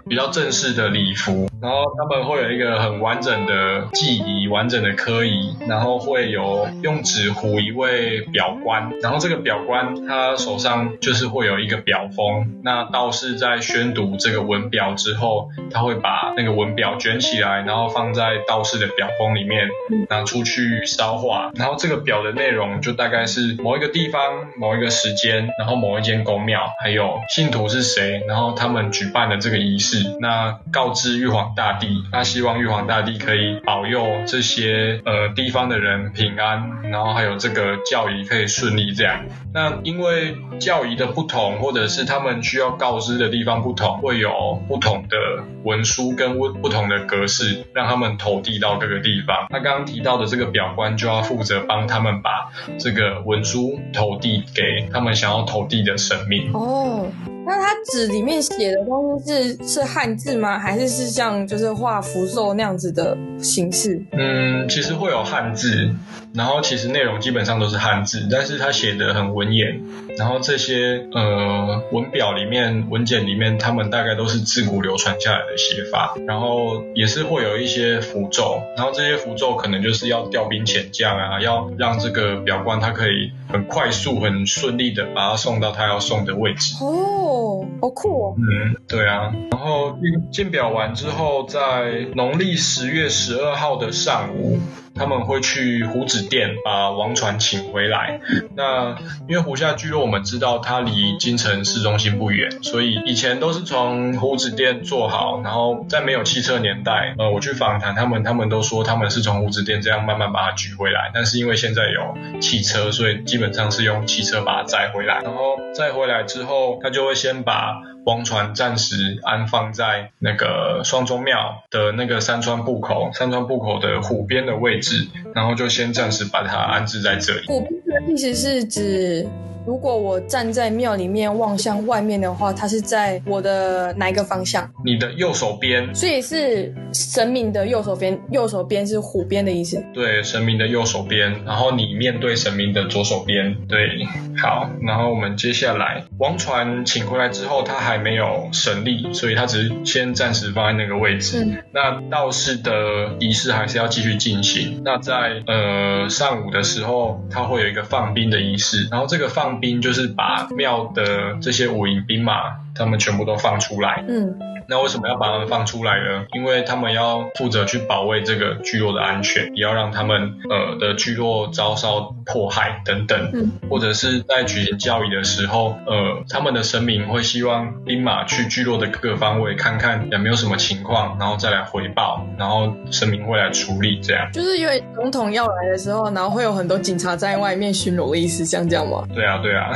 [0.09, 1.49] 比较正式的礼服。
[1.62, 12.62] 然后他们会有一个很完整的祭仪、完整的科仪，然后会有用纸糊一位表官，然后这个表官他手上就是会有一个表封。
[12.64, 19.70] 那道士在宣读这个文表之后，他会把那个文表卷起来，然后放在道士的表封里面，
[20.09, 21.51] 拿出去烧化。
[21.55, 39.25] 然后这个表的内容就大概是某一个地方、某一个时间，然后某一间宫庙，还有信徒是谁，然后他们举办的这个仪式，那告知玉皇大帝，他希望玉皇大帝可以保佑这些呃地方的人平安，然后还有这个教仪可以顺利这样。
[39.53, 45.17] 那因为教仪的不同，或者是他们需要告知的地方不同，会有不同的
[45.63, 49.47] 文书跟不不同的格式，让他们投递到各个地方。
[49.49, 56.51] 他刚刚提到的这个表官就要负责帮他们把这个文书投递给他们想要投递的神明。
[56.53, 57.11] 哦。
[57.45, 60.59] 那它纸里面写的东西是是汉字吗？
[60.59, 64.01] 还是是像就是画符咒那样子的形式？
[64.11, 65.89] 嗯，其实会有汉字，
[66.33, 69.81] 然后其实内容基本上都是汉字，但是它写的很文言。
[70.17, 76.15] 然后这些呃文表里面、文简里面，他们大概都是自古流传下来的写法。
[76.27, 86.75] 然后也是会有一些符咒，然后这些符咒可能就是要调兵遣将啊，要让这个表官他可以很快速、很顺利的把他送到他要送的位置。
[86.83, 87.30] 哦。
[87.32, 88.36] 哦，好酷哦！
[88.38, 89.32] 嗯，对啊。
[89.51, 94.59] 然后进进表完之后，在农历十月十二号的上午，
[95.01, 98.19] 他们会去胡子店把王船请回来。
[98.55, 98.95] 那
[99.27, 111.09] 因为湖下聚落我们知道它离京城市中心不远，所以以前都是从胡子店坐好，然后在没有汽车年代，呃，我去访谈他们，他们都说他们是从胡子店这样慢慢把它举回来。
[111.15, 115.19] 但是因为现在有汽车，所以基本上是用汽车把它载回来。
[115.23, 127.47] 然后载回来之后，他就会先把王船暂时安放在那个双钟庙的那个山川部口，山川部口的湖边的位置，然后就先暂时把它安置在这里。
[127.47, 129.27] 湖边的意思是指
[129.66, 134.70] 如果我站在庙里面望向外面的话，它是在我的哪一个方向？
[134.84, 135.93] 你的右手边。
[135.93, 139.84] 所以是神明的右手边，右手边是虎边的意思。
[139.93, 143.55] 对，神明的右手边，然后你面对神明的左手边。
[143.68, 144.05] 对，
[144.41, 151.43] 好，然后我们接下来王传请回来之后，他还没有神力，所以他只是先暂时放在那个位置。
[151.43, 152.72] 嗯、那道士的
[153.20, 154.82] 仪式还是要继续进行。
[154.84, 164.03] 那在呃上午的时候，他会有一个放兵的仪式，然后这个放兵就是把庙的这些武营兵马，他们全部都放出来。
[164.07, 164.50] 嗯。
[164.68, 166.26] 那为什么要把他们放出来呢？
[166.34, 184.30] 因为他们要负责去保卫这个聚落的安全，也要让他们呃的聚落遭受迫害等等，嗯，或者是在举行教仪的时候，呃，他们的神明会希望兵马去聚落的各个方位看看有没有什么情况，然后再来回报，然后神明会来处理这样。
[184.32, 189.07] 就是因为总统要来的时候，然后会有很多警察在外面巡逻的意思，像这样吗？
[189.14, 189.72] 对啊，对啊，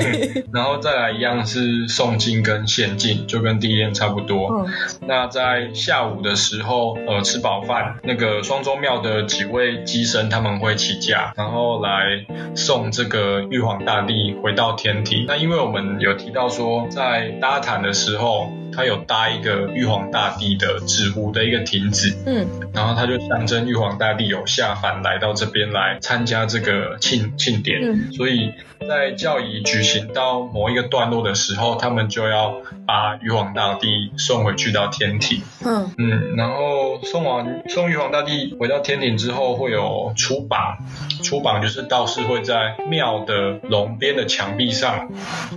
[0.52, 4.29] 然后再来一样是诵经跟献净，就跟第一天差不多。
[4.36, 4.66] 嗯，
[5.06, 12.24] 那在下午的时候，呃，吃饱饭，那个双钟庙的几位机身他们会起驾，然后来
[12.54, 15.24] 送这个玉皇大帝回到天庭。
[15.26, 18.50] 那因为我们有提到说，在搭坛的时候。
[18.72, 28.52] 他有搭一个玉皇大帝的纸糊的一个亭子，嗯，然后他就象征玉皇大帝有下凡来到这边来参加这个庆庆典，嗯，所以
[28.88, 32.54] 在教仪举行到某一个段落的时候，他们就要
[32.86, 35.90] 把玉皇大帝送回去到天庭，嗯。
[35.98, 40.78] 嗯，然后送完送玉皇大帝回到天庭之后，会有出榜，
[41.22, 45.08] 出榜就是道士会在庙的龙边的墙壁上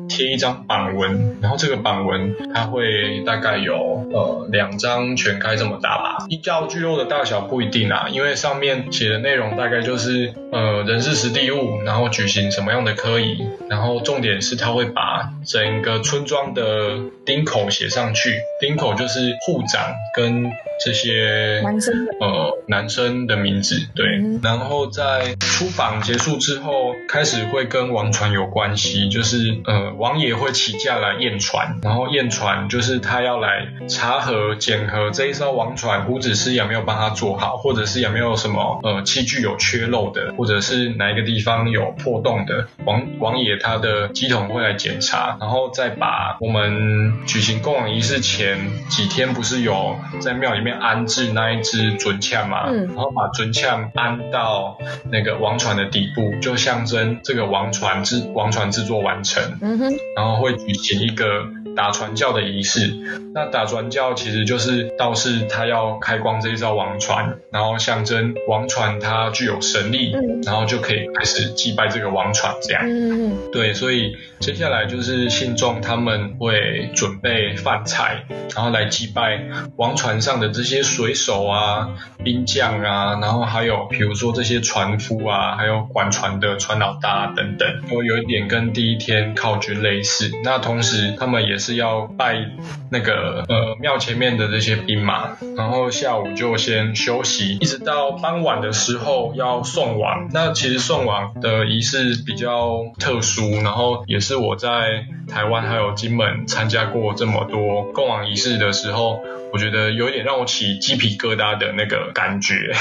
[0.10, 3.03] 贴一张榜文，然后这个榜文它会。
[3.26, 13.38] 大概有呃两张全开这么大吧，依照聚落的大小不一定啊，因为上面写的内容大概就是呃人事实地物，然后举行什么样的科仪，
[13.70, 20.52] 然后重点是他会把整个村庄的丁口写上去，丁口就是户长跟
[20.84, 24.06] 这些男生呃男生的名字，对，
[24.42, 32.93] 然后在出访结束之后，开始会跟王船有关系，就是呃王爷会起驾来验船，然后验船就是。
[32.94, 54.78] 是他要来查核、检核这一艘王船，胡子师有没有帮他做好，或者是有没有什么呃器具有缺漏的，或者是哪一个地方有破洞的，王王爷他的乩童会来检查，然后再把我们举行供往仪式前几天不是有在庙里面安置那一只准枪嘛，嗯，然后把准枪安到
[55.10, 61.44] 那个王船的底部，就象征这个王船制王船制作完成，嗯哼，然后会举行一个。
[61.76, 62.94] 打传教的仪式，
[63.34, 72.84] 那打传教其实就是道士他要开光这一艘王船，然后象征王船它具有神力，嗯、然后就可以开始祭拜这个王船这样。
[72.86, 79.44] 嗯、对，所以接下来就是信众他们会准备饭菜，然后来祭拜
[79.78, 81.90] 王船上的这些水手啊、
[82.24, 90.32] 兵将啊，然后还有比如说这些船夫啊，还有管船的船老大等等，都有一点跟第一天靠军类似。
[90.44, 91.74] 那同时他们也是。
[91.74, 92.52] 要拜
[92.92, 100.30] 那个呃庙前面的这些兵马，然后下午就先休息，一直到傍晚的时候要送王。
[100.32, 109.20] 那其实送王的仪式比较特殊，然后也是我在台湾还有金门参加过这么多供王仪式的时候，
[109.52, 112.72] 我觉得有一点让我起鸡皮疙瘩的那个感觉，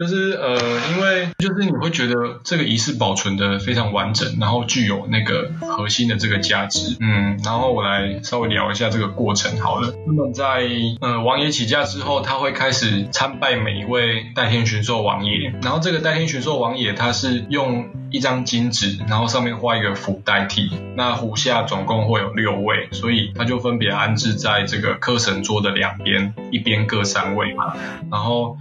[0.00, 0.56] 就是呃，
[0.94, 9.92] 因为就是你会觉得这个仪式保存得非常完整，然后具有那个核心的这个价值，嗯，然后我来稍微聊一下这个过程好了。
[10.06, 10.66] 那么在
[11.02, 27.74] 呃王爷起驾之后，他会开始参拜每一位代天巡狩王爷，然后这个代天巡狩王爷他是用一张金纸，然后上面画一个符代替，那符下总共会有六位，所以他就分别安置在这个科神桌的两边，一边各三位嘛。
[28.10, 28.56] 然后，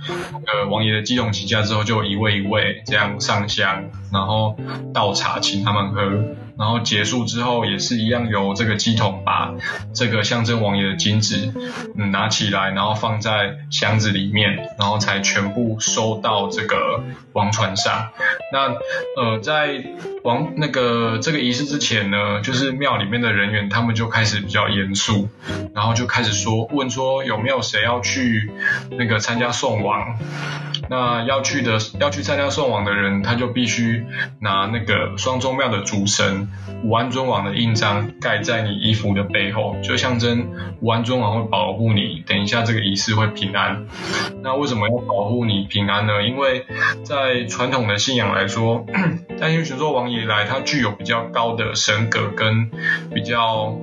[0.46, 4.58] 呃，王爷的乩请假之后，就一位一位这样上香，然后
[4.94, 6.49] 倒茶请他们喝。
[6.60, 9.54] 然后结束之后，也是一样由这个乩童把
[9.94, 11.54] 这个象征王爷的金纸，
[11.98, 17.02] 嗯，拿起来，然后放在箱子里面，然后才全部收到这个
[17.32, 18.10] 王船上。
[18.52, 18.76] 那，
[19.16, 19.86] 呃，在
[20.26, 25.30] 王那个这个仪式之前呢，就是庙里面的人员他们就开始比较严肃，
[25.74, 28.52] 然后就开始说问说有没有谁要去
[28.92, 30.18] 那个参加送王。
[30.92, 34.06] 那要去的要去参加送王的人，他就必须
[34.40, 36.49] 拿那个双宗庙的主神
[36.84, 40.48] 武安尊王的印章盖在你衣服的背后，就象征
[40.82, 42.24] 武安尊王会保护你。
[42.26, 43.86] 等一下这个仪式会平安。
[44.42, 46.24] 那为什么要保护你平安呢？
[46.24, 46.66] 因为
[47.04, 48.86] 在传统的信仰来说，
[49.40, 52.70] 但因为玄寿王以来，他具有比较高的神格跟
[53.14, 53.78] 比较。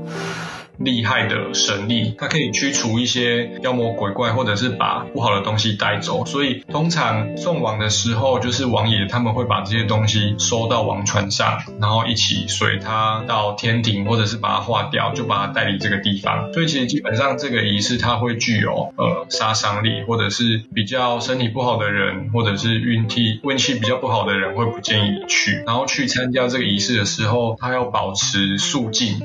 [0.79, 6.25] 厉害的神力，它可以驱除一些妖魔鬼怪，或者是把不好的东西带走。
[6.27, 16.53] 所以通常送往的时候，就是王爷他们会把这些东西收到王船上，然后一起随他到天庭，或者是把它化掉，就把它带离这个地方。
[16.53, 25.63] 所以其实基本上这个仪式它会具有呃杀伤力，或者是比较身体不好的人，或者是运气运气比较不好的人会不建议你去。
[25.67, 29.21] 然后去参加这个仪式的时候，他要保持肃静，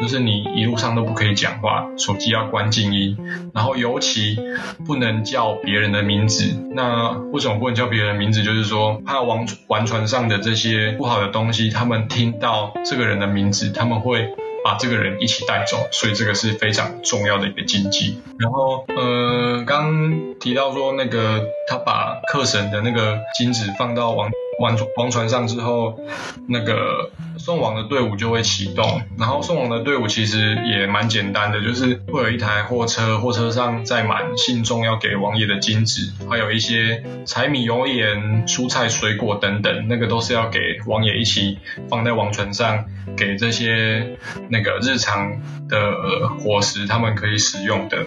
[0.00, 0.90] 就是你一路上。
[0.90, 3.16] 都不可以讲话，手机要关静音，
[3.54, 4.36] 然后尤其
[4.84, 6.52] 不能叫别人的名字。
[6.74, 8.42] 那为什么不能叫别人的名字？
[8.42, 14.34] 就是说，怕王王船上的这些不好的东西，他们听到这个人的名字，他们会
[14.64, 15.86] 把这个人一起带走。
[15.92, 18.20] 所以这个是非常重要的一个禁忌。
[18.36, 24.28] 然后，呃，刚提到说那个他把客神的那个金子放到王。
[24.60, 25.98] 王王船上之后，
[26.46, 29.00] 那个送往的队伍就会启动。
[29.18, 41.58] 然后送往的队伍其实也蛮简单的，就是会有一台货车，货车上载满信众要给王爷的金子，还有一些柴米油盐、蔬菜水果等等，那个都是要给王爷一起
[41.88, 42.84] 放在王船上，
[43.16, 44.16] 给这些
[44.50, 45.32] 那个日常
[45.68, 48.04] 的伙食他们可以使用的。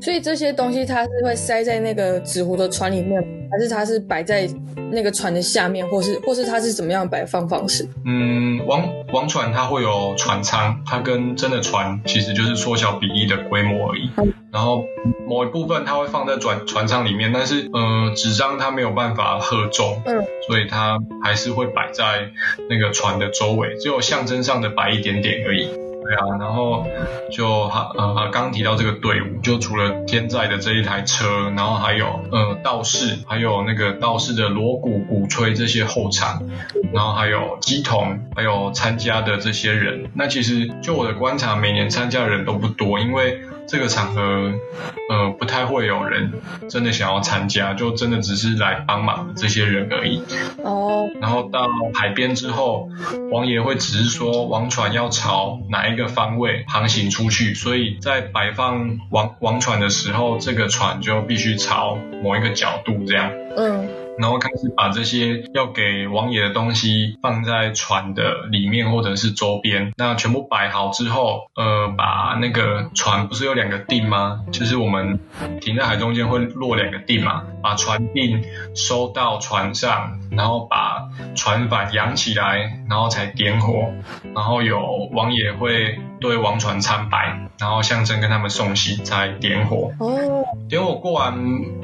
[0.00, 4.48] 所以这些东西它是会塞在那个纸糊的船里面，还是它是摆在
[4.92, 7.86] 那个船的下面，或是或是它是怎么样摆放方式？
[8.04, 14.10] 嗯，王王船它会有船舱，它跟真的船其实就是缩小比例的规模而已。
[14.16, 14.84] 嗯、然后
[15.28, 22.30] 某一部分它会放在船船舱里面，但是呃纸张它没有办法合重，嗯，所以它还是会摆在
[22.68, 25.68] 那个船的周围，只有象征上的摆一点点而已。
[26.10, 26.84] 对啊，然后
[27.30, 36.42] 就哈呃刚提到这个队伍，就除了天在的这一台车，然后还有呃道士，还有那个道士的锣鼓鼓吹这些后场，
[36.92, 40.10] 然后还有乩童，还有参加的这些人。
[40.14, 43.42] 那其实就我的观察，每年参加的人都不多，因为。
[43.70, 44.52] 这个场合，
[45.08, 46.32] 呃，不太会有人
[46.68, 50.24] 真的想要参加，就真的只是来帮忙的这些人而已。
[50.64, 51.08] 哦。
[51.20, 52.88] 然后到海边之后，
[53.30, 63.30] 王爷会只是说，王船要朝哪一个方位航行出去，所以在摆放王王船的时候，这个船就必须朝某一个角度这样。
[63.56, 63.88] 嗯。
[64.18, 74.40] 然后开始把这些要给王爷的东西放在船的里面或者是周边，那全部摆好之后，呃，把那个船不是有两个锭吗？
[74.52, 75.18] 就是我们
[75.60, 78.42] 停在海中间会落两个锭嘛，把船锭
[78.74, 83.90] 收到船上，然后把船帆扬起来，然后才点火，
[84.34, 89.90] 然后有王爷会对王船参拜，然后象征跟他们送行才点火。
[89.98, 91.34] 哦，点火过完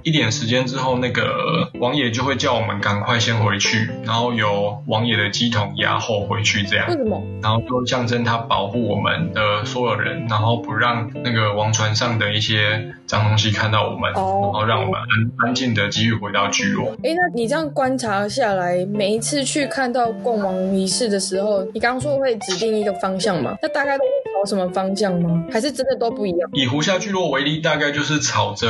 [0.03, 2.27] 一点时间之后，那个王爷就。
[2.27, 6.89] 会叫我们赶快先回去，然后由王爷的鸡桶压后回去，这样。
[6.89, 7.23] 为什么？
[7.41, 16.97] 然后就象征他保护我们的所有人，然后不让那个王船上的一些脏东西看到我们，哦、然后让我们安安静的继续回到聚落。
[17.05, 23.57] 哎，那你这样观察下来，每一次去看到共王仪式的时候，你刚刚说会指定一个方向嘛？
[23.63, 23.97] 那大概
[24.37, 25.45] 朝什么方向吗？
[25.51, 26.51] 还是真的都不一样？
[26.53, 28.69] 以湖下聚落为例，大概就是朝着，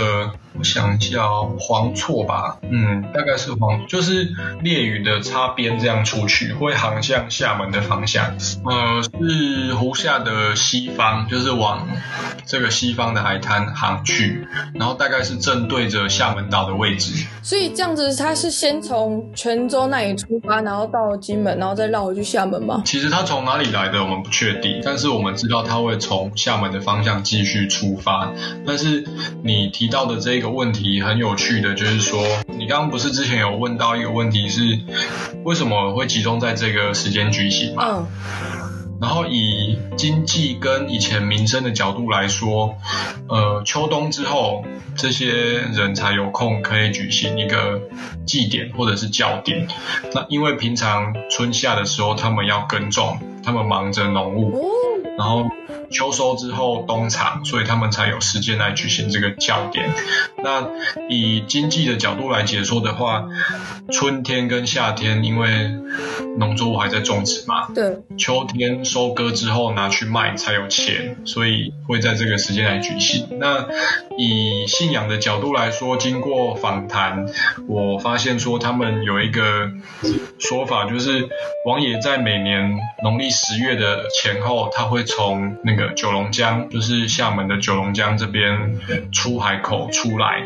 [0.57, 3.57] 我想叫黄厝吧，嗯，大概是。
[3.59, 4.29] 黄，就是
[4.61, 8.37] 烈屿的擦边这样出去，会航向厦门的方向。
[8.65, 11.89] 呃，是湖下的西方，就是往
[12.45, 17.27] 这个西方的海滩航去，然后大概是正对着厦门岛的位置。
[17.43, 22.83] 所以这样子，它是先从泉州那里出发，然后到金门，然后再绕回去厦门吗？
[22.85, 28.33] 其实它从哪里来的我们不确定，但是我们知道他会从厦门的方向继续出发。
[28.67, 29.07] 但是
[29.45, 32.21] 你提到的这个问题很有趣的，就是说
[32.59, 33.37] 你刚刚不是之前。
[33.37, 34.81] 有问到一个问题是，
[35.45, 37.75] 为什么会集中在这个时间举行？
[37.79, 38.07] 嗯，
[38.99, 42.79] 然后以经济跟以前民生的角度来说，
[43.29, 44.65] 呃，秋冬之后
[44.97, 47.83] 这些人才有空可以举行一个
[48.27, 49.69] 祭典或者是教典。
[50.15, 54.63] 那因为平常春夏的时候他们要耕种，他们忙着农务，
[55.19, 55.47] 然后
[55.91, 59.91] 秋收之后冬藏，所以他们才有时间来举行这个教典。
[60.43, 60.69] 那
[61.09, 63.27] 以经济的角度来解说的话，
[63.91, 65.71] 春天跟夏天因为
[66.39, 73.39] 农作物还在种植嘛，对，秋天收割之后拿去卖才有钱，所以会在这个时间来举行。
[73.39, 73.67] 那
[74.19, 77.27] 以信仰的角度来说，经过访谈，
[77.69, 79.71] 我发现说他们有一个
[80.39, 81.29] 说法，就是
[81.65, 88.79] 王爷在每年农历十月的前后，他会从那个九龙江，就是厦门的九龙江这边
[89.13, 90.43] 出海口出来，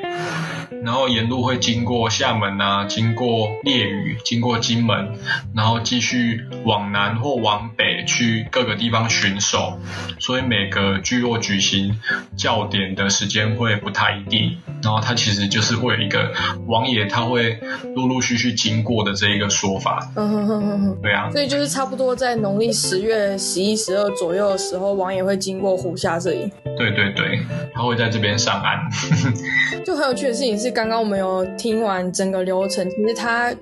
[0.85, 5.19] 然后沿路会经过厦门啊，经过烈屿，经过金门，
[5.55, 9.81] 然后继续往南或往北去各个地方巡守，
[10.19, 11.99] 所以每个聚落举行
[12.37, 14.59] 校典的时间会不太一定。
[14.83, 16.33] 然后它其实就是会有一个
[16.67, 17.61] 王爷他会
[17.95, 20.11] 陆陆续续经过的这一个说法。
[20.17, 21.31] 嗯哼哼哼哼，对啊。
[21.31, 26.51] 所以就是差不多在农历十月十一、十二左右的时候，王爷会经过湖下这里。
[26.77, 27.41] 对对对，
[27.73, 28.79] 他会在这边上岸。
[29.85, 33.53] 就很有趣的事情是，刚刚我们有听完整个流程，其实他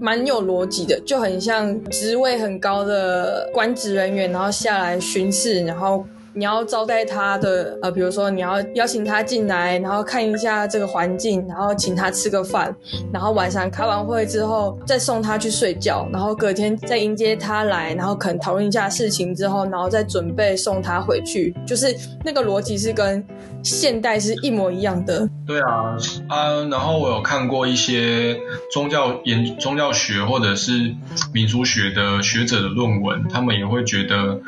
[0.00, 6.04] 蛮有逻辑的，就很像职位很高的官职人员，然后下来巡视，然后。
[6.34, 12.74] 你要招待他的，呃，比如说你要邀请他进来，然后看一下这个环境，然后请他吃个饭，
[13.12, 23.24] 然后晚上开完会之后再送他去睡觉，然后隔天再迎接他来，然后可能讨论一下事情之后，然后再准备送他回去，就是那个逻辑是跟
[23.62, 25.28] 现代是一模一样的。
[25.46, 25.96] 对啊，
[26.28, 28.38] 啊，然后我有看过一些
[28.72, 30.94] 宗教研、宗教学或者是
[31.32, 34.40] 民俗学的学者的论文，他们也会觉得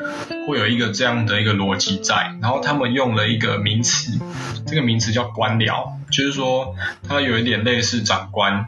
[0.47, 4.19] 会有一个这样的一个逻辑在，然后他们用了一个名词，
[4.65, 6.75] 这个名词叫官僚，就是说
[7.07, 8.67] 他有一点类似长官，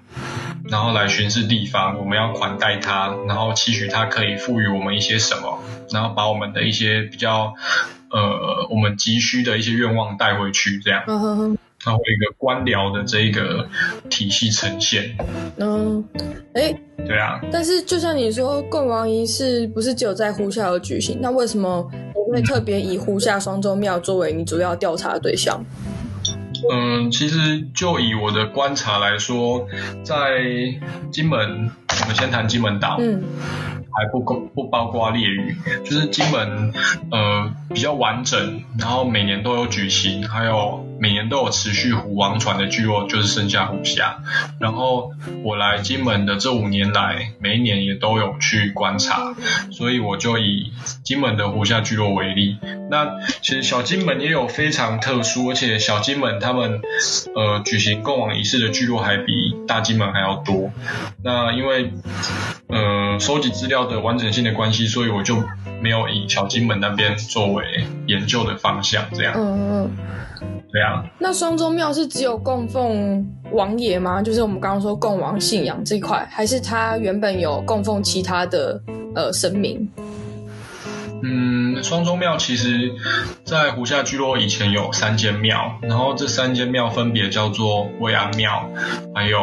[0.69, 5.59] 然后来巡视地方，我们要款待他，然后期许他可以赋予我们一些什么，
[5.91, 7.53] 然后把我们的一些比较
[8.11, 11.03] 呃我们急需的一些愿望带回去，这样。
[11.07, 13.69] 嗯它会有一个官僚的这一个
[14.09, 15.15] 体系呈现。
[15.57, 16.03] 嗯，
[16.55, 17.39] 哎，对啊。
[17.51, 21.19] 但是就像你说，贡王仪式不是只有在湖下有举行？
[21.21, 25.63] 那为什么我会特别以呼下双周庙作为你主要调查的对象？
[26.73, 29.63] 嗯，其实就以我的观察来说，
[30.03, 30.41] 在
[31.11, 32.97] 金门，我们先谈金门岛。
[32.99, 33.21] 嗯。
[33.97, 36.71] 还不够不包括猎鱼，就是金门
[37.09, 44.19] 呃比较完整，然后每年都有举行，还有每年都有持续湖王船的聚落，就是剩下湖下。
[44.59, 49.33] 然后我来金门的这五年来，每一年也都有去观察，
[49.71, 50.71] 所以我就以
[51.03, 52.57] 金门的湖下聚落为例。
[52.91, 56.81] 那其实小金门也有非常特殊，而且小金门他们
[57.35, 60.71] 呃举行贡王仪式的聚落还比大金门还要多。
[61.23, 61.91] 那因为
[62.69, 65.41] 呃收集资料的完整性的关系，所以我就
[65.81, 67.63] 没有以小金门那边作为
[68.07, 69.33] 研究的方向，这样。
[69.37, 69.97] 嗯嗯。
[70.71, 71.03] 对啊。
[71.17, 74.21] 那双州庙是只有供奉王爷吗？
[74.21, 78.79] 就是我们刚刚说供王信仰这一块，还是他原本有供奉其他的
[79.15, 79.89] 呃神明？
[81.23, 82.93] 嗯，双州庙其实，
[83.43, 88.69] 在湖下聚落以前有三间庙，然后这三间庙分别叫做维安庙，
[89.15, 89.39] 还有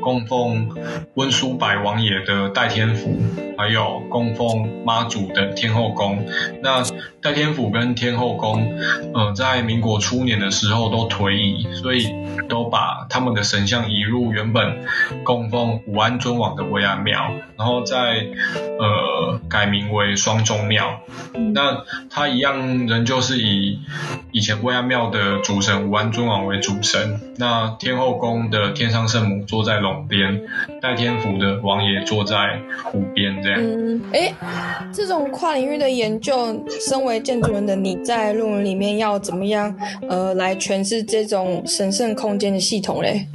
[0.00, 0.68] 供奉
[1.14, 3.16] 温苏白王爷的代天府，
[3.56, 6.24] 还有供奉妈祖的天后宫。
[6.62, 6.82] 那
[7.20, 8.72] 代天府跟天后宫，
[9.14, 12.08] 呃，在民国初年的时候都退役，所以
[12.48, 14.84] 都把他们的神像移入原本
[15.24, 18.26] 供奉武安尊王的维安庙，然后再
[18.78, 21.00] 呃改名为双钟庙。
[21.52, 23.80] 那他一样仍旧是以
[24.32, 30.40] 以前维安庙的主神武安尊王为主神，那天后宫的天上圣母坐在龙边，
[30.80, 33.60] 戴天府的王爷坐在湖边，这样。
[33.60, 34.32] 嗯，哎，
[34.90, 39.76] 这种跨领域的研究，身为为建筑人的你在论文里面要怎么样
[40.08, 43.26] 呃来诠释这种神圣空间的系统嘞？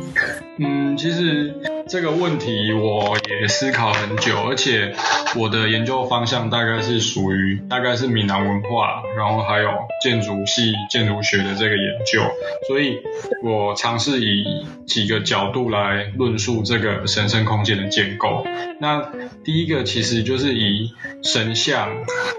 [0.59, 1.53] 嗯，其实
[1.89, 4.93] 这个问题我也思考很久，而且
[5.35, 9.69] 我的研究方向大概是属于大概是闽南文化，然后还有
[10.01, 12.21] 建筑系建筑学的这个研究，
[12.69, 12.95] 所以
[13.43, 14.45] 我尝试以
[14.87, 18.45] 几个角度来论述住这个神圣空间的建构。
[18.79, 19.09] 那
[19.43, 20.93] 第一个其实就是以
[21.23, 21.89] 神像，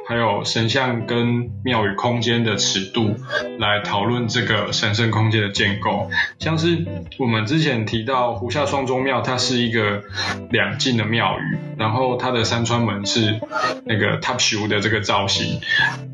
[0.08, 3.16] 还有神像跟庙宇空间的尺度
[3.58, 6.84] 来讨论这个神圣空间的建构，像是
[7.18, 10.04] 我们之前提到湖下双州庙，它是一个
[10.50, 13.40] 两进的庙宇，然后它的三川门是
[13.84, 15.60] 那个 Top s h o 的这个造型，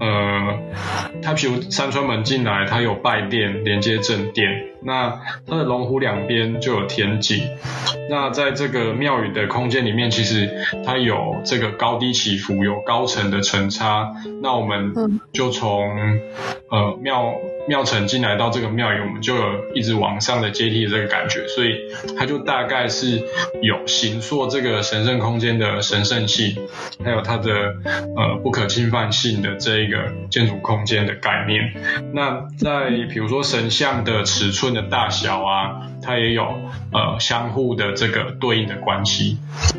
[0.01, 0.59] 呃
[1.20, 4.72] ，Top s h o 三川门进来，它有拜殿连接正殿。
[4.85, 7.43] 那它的龙湖两边就有天井。
[8.11, 10.51] 那在这个庙宇的空间里面，其实
[10.85, 14.12] 它有这个高低起伏，有高层的层差。
[14.43, 14.93] 那我们
[15.33, 15.89] 就从
[16.70, 17.33] 呃庙
[17.68, 21.76] 庙城进来到这个庙宇，我们就有一直往上的阶梯的这个感觉，所以
[22.18, 23.22] 它就大概是
[23.62, 26.56] 有形塑这个神圣空间的神圣性，
[27.04, 27.50] 还有它的
[28.16, 31.72] 呃不可侵犯性的这一个建筑空间的概念。
[32.12, 36.42] 那在比如说神像的尺寸的大小啊，它也有
[36.92, 39.38] 呃相互的这个对应的关系。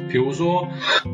[0.10, 0.68] 比如说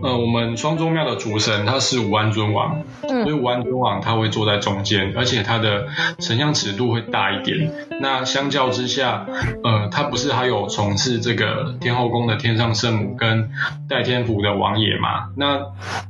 [0.04, 5.88] 呃我们双钟庙的主神他是武安尊王，所以武安尊王他会坐在中间，而且他的
[6.20, 7.72] 神像尺度会大一点。
[8.02, 9.26] 那相较之下，
[9.64, 13.50] 呃他不是还有从事这个天后宫的天上圣母跟
[13.88, 15.30] 代天府的王爷嘛？
[15.38, 15.62] 那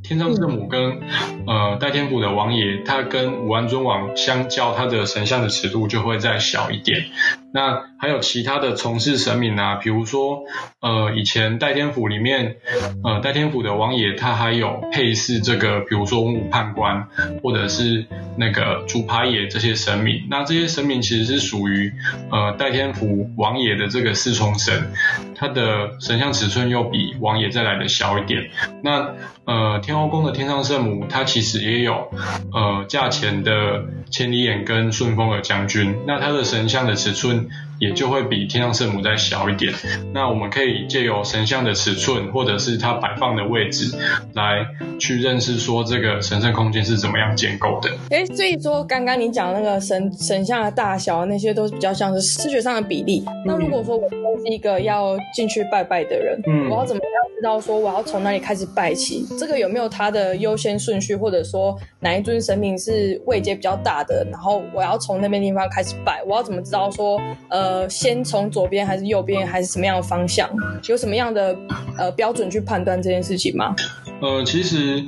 [0.02, 1.00] 天上圣母跟
[1.46, 7.06] 呃代天府的王爷，他跟武安尊王相较，他的神像的尺度就会再小一点。
[7.52, 10.44] 那还有其他的从事神明啊，比如说，
[10.80, 12.56] 呃，以前代天府里面，
[13.02, 17.08] 呃，代天府的王爷他还有配祀这个，比如说文武判官，
[17.42, 20.28] 或者是那个竹牌爷这些神明。
[20.30, 21.92] 那这些神明其实是属于
[22.30, 24.92] 呃代天府王爷的这个四重神，
[25.34, 28.50] 他的神像尺寸又比王爷再来的小一点。
[28.82, 32.12] 那呃天后宫的天上圣母，它其实也有
[32.52, 37.39] 呃价钱的千里眼跟顺风耳将军，那他的神像的尺寸。
[37.80, 39.72] 也就会比天上圣母再小一点。
[40.12, 43.96] 那我们可以借由神像的尺寸，或者是它摆放的位置，
[44.34, 44.66] 来
[44.98, 47.90] 去认识说这个神圣空间是怎么样建构的。
[48.10, 53.24] 哎，所以说刚刚你讲那个神神像的大小，那些都是比较像是视觉上的比例。
[53.46, 59.24] 那如果说我是一个要进去拜拜的人，嗯，我要怎么样知道说我要从哪里开始拜起？
[59.38, 66.22] 这个有没有它的优先顺序，或者说哪一尊神明是位阶比较大的，然后我要从那边地方开始拜？
[66.26, 67.18] 我要怎么知道说
[67.48, 67.69] 呃？
[67.70, 70.50] 呃，先从左边还是右边，还是什么样的方向？
[70.88, 71.56] 有什么样的
[71.96, 73.76] 呃标准去判断这件事情吗？
[74.20, 75.04] 呃，其实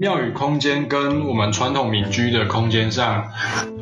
[0.00, 3.22] 庙宇空间跟我们传统民居的空间上，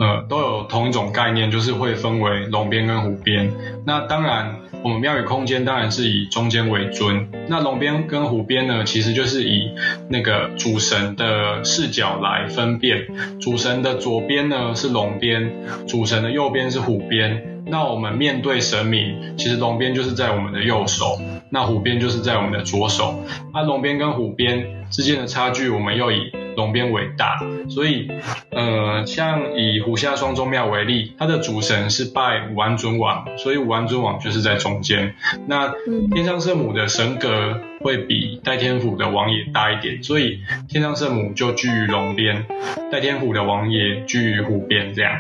[0.01, 3.53] 呃，都有同一种概念，就是会分为龙边跟虎边。
[3.87, 7.29] 那当然，我们庙宇空间当然是以中间为尊。
[7.49, 9.71] 那龙边跟虎边呢，其实就是以
[10.09, 13.07] 那个主神的视角来分辨。
[13.41, 15.51] 主神的左边呢是龙边，
[15.87, 17.54] 主神的右边是虎边。
[17.67, 21.19] 那我们面对神明，其实龙边就是在我们的右手，
[21.51, 23.25] 那虎边就是在我们的左手。
[23.53, 27.41] 那龙边跟虎边之间的差距，我们又以龙边为大。
[27.69, 28.09] 所以，
[28.51, 35.15] 呃，像以虎下双钟庙为例，它的主神是拜武安尊王，所以武安尊王就是在中间。
[35.47, 35.73] 那
[36.13, 42.43] 天上圣母的神格会比戴天府的王爷大一点，所以天上圣母就居于龙边，
[42.91, 45.13] 戴天府的王爷居于虎边，这样。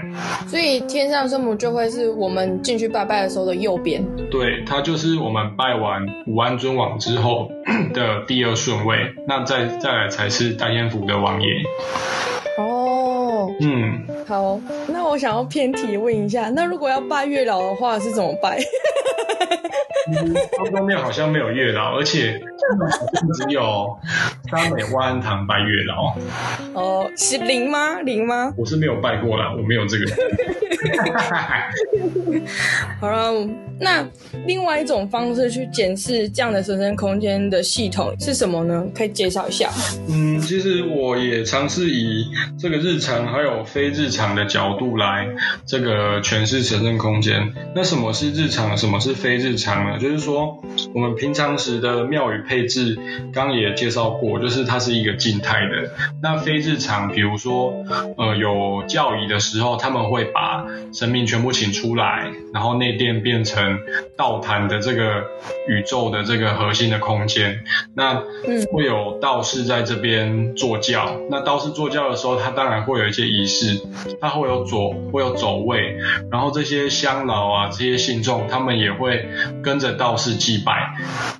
[0.48, 4.02] 所以天上圣母就会是我们进去拜拜的时候的右边。
[4.30, 7.50] 对，它就是我们拜完武安尊王之后
[7.92, 8.96] 的第二顺位，
[9.28, 11.48] 那再再来才是戴天府的王爷。
[12.56, 14.58] 哦，嗯，好，
[14.88, 18.58] 那我想要偏题问一下，那如果要拜月老的话是怎么拜？
[20.56, 22.38] 双钟庙好像没有月老，而且
[23.34, 23.98] 只有
[24.50, 26.14] 三美万安堂拜月老。
[26.74, 28.00] 哦，是灵吗？
[28.02, 28.52] 灵吗？
[28.56, 30.04] 我是没有拜过啦，我没有这个。
[33.00, 33.32] 好了，
[33.80, 34.06] 那
[34.46, 38.84] 另外一种方式去检视这样的神圣空间的系统是什么呢？
[38.94, 39.70] 可以介绍一下。
[40.08, 42.26] 嗯，其实我也尝试以
[42.58, 45.26] 这个日常还有非日常的角度来
[45.66, 47.52] 这个诠释神圣空间。
[47.74, 48.76] 那什么是日常？
[48.76, 49.98] 什么是非日常呢？
[49.98, 50.62] 就是说，
[50.94, 52.98] 我们平常时的庙宇配置，
[53.32, 55.90] 刚也介绍过，就是它是一个静态的。
[56.22, 57.72] 那非日常，比如说，
[58.16, 63.63] 呃，有教仪的时候，他们会把神明全部请出来，然后内殿变成
[64.16, 65.24] 道坛的这个
[65.68, 67.64] 宇宙的这个核心的空间。
[67.94, 68.22] 那
[68.72, 71.20] 会有道士在这边坐教。
[71.30, 73.80] 那道士坐教的时候，他当然会有一些仪式，
[74.20, 75.96] 他会有左，会有走位，
[76.30, 79.28] 然后这些乡老啊，这些信众，他们也会
[79.62, 80.94] 跟着道士祭拜。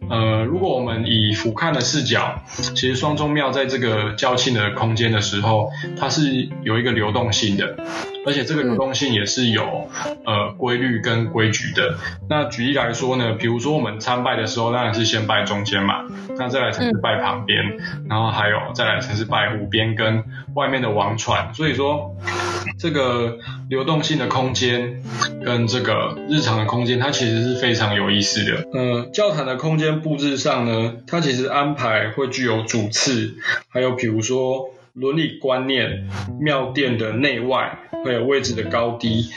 [0.09, 2.41] 呃，如果我们以俯瞰的视角，
[2.75, 7.77] 其实双钟庙在这个教庆的空间的时候，它是有一个流动性的。
[8.27, 9.89] 而且这个流动性也是有
[10.25, 11.97] 呃规律跟规矩的。
[12.29, 16.05] 那举例来说呢，比如说我们参拜的时候，当然是先拜中间嘛，
[16.39, 21.53] 那再来才是拜旁边，然后还有再来才是拜湖边跟外面的王船。
[21.55, 22.17] 所以说，
[22.79, 25.03] 这个流动性的空间
[25.45, 28.69] 跟这个日常的空间，它其实是非常有意思的。
[28.73, 33.35] 呃，教堂的空间布置上呢，它其实安排会具有主次，
[33.69, 34.71] 还有比如说。
[34.95, 36.09] 伦理观念、
[36.41, 39.29] 庙殿的内外，还有位置的高低，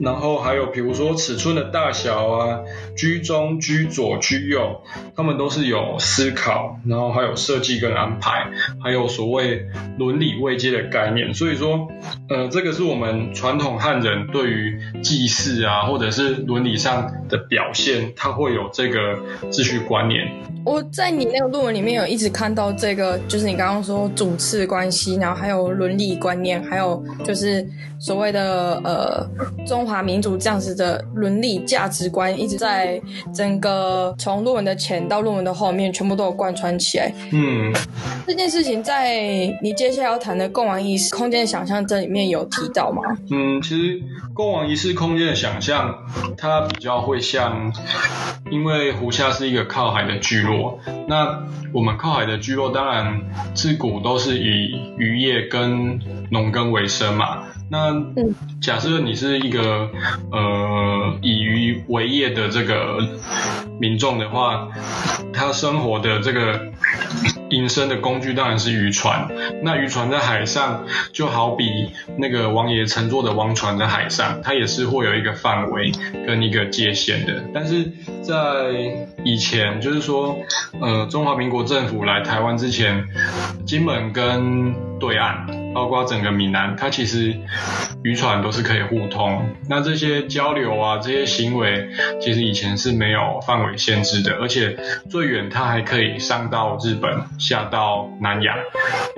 [0.00, 2.60] 然后还有比如说尺寸的大小啊，
[2.96, 4.82] 居中、居左、居右，
[5.16, 8.52] 他们都是有思考，然后还有设计跟安排，
[8.84, 9.66] 还有所谓
[9.98, 11.34] 伦理位阶的概念。
[11.34, 11.88] 所以说，
[12.28, 19.16] 呃，这个是我们传统汉人对于祭祀啊，或者是伦理上的表现，它会有这个
[19.50, 20.28] 秩序观念。
[20.64, 27.66] 我在你那个论文里面有一直看到这个，就是你刚刚说主次关系，然后还有伦理观念，还有就是
[27.98, 29.26] 所谓的呃
[29.66, 33.00] 中华民族这样子的伦理价值观，一直在
[33.34, 37.12] 整个从论文的前到论文的后面，全部都有贯穿起来。
[37.32, 37.72] 嗯，
[38.26, 39.18] 这件事情在
[39.62, 43.02] 你接下来要谈的共王意识空间的想象这里面有提到吗？
[43.30, 44.02] 嗯，其实
[44.34, 45.94] 共王仪式空间的想象，
[46.36, 47.72] 它比较会像，
[48.50, 50.49] 因为湖下是一个靠海的聚落。
[51.06, 51.42] 那
[51.72, 53.20] 我们靠海的居落，当然
[53.54, 57.42] 自古都是以渔业跟农耕为生嘛。
[57.68, 57.94] 那
[58.60, 59.90] 假设你是一个
[60.32, 62.98] 呃以渔为业的这个
[63.78, 64.68] 民众的话，
[65.32, 66.69] 他生活的这个。
[67.50, 69.28] 隐身的工具当然是渔船，
[69.62, 75.90] 那渔船在海上就好比那个王爷乘坐的王船在海上，它也是会有一个范围
[76.26, 77.42] 跟一个界限的。
[77.52, 77.90] 但是
[78.22, 78.34] 在
[79.24, 80.38] 以前，就是说，
[80.80, 83.04] 呃，中华民国政府来台湾之前，
[83.66, 87.36] 金门跟对岸，包括整个闽南，它其实
[88.02, 89.42] 渔船都是可以互通。
[89.68, 91.88] 那这些交流啊，这些行为，
[92.20, 94.76] 其实以前是没有范围限制的，而且
[95.10, 97.10] 最远它还可以上到日本。
[97.38, 98.56] 下到南洋，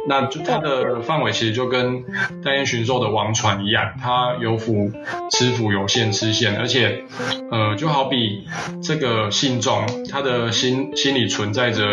[0.08, 2.02] 那就它的范围其实就跟
[2.42, 4.90] 大雁巡狩的王船一样，它有府
[5.30, 7.04] 吃府，有县吃县，而且
[7.50, 8.46] 呃就好比
[8.82, 11.84] 这个信众，他的心心里存在着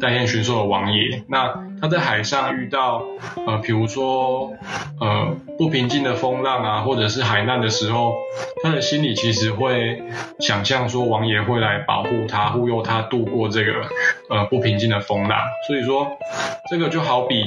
[0.00, 3.02] 大雁巡狩的王爷，那他在海上遇到
[3.46, 4.52] 呃比如说
[5.00, 8.14] 呃不平静的风浪啊，或者是海难的时候，
[8.62, 10.00] 他的心里其实会
[10.38, 13.72] 想象说王爷会来保护他，护佑他度过这个
[14.30, 15.88] 呃不平静的风浪，所以。
[15.88, 16.06] 说，
[16.70, 17.42] 这个就好比，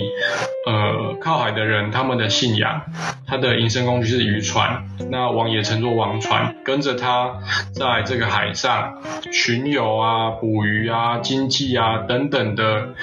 [0.65, 2.81] 呃，靠海的人，他们的信仰，
[3.27, 7.35] 他的营生工具是渔船，那王爷乘坐王船，跟着他
[7.75, 8.99] 在这个海上
[9.31, 12.95] 巡游啊、捕鱼啊、经济啊等等的，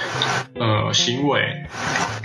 [0.58, 1.42] 呃，行为，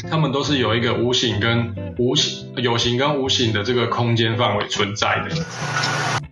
[0.10, 5.36] 他们都是有一个无形跟无形、有形跟无形的这个空间范围存在的。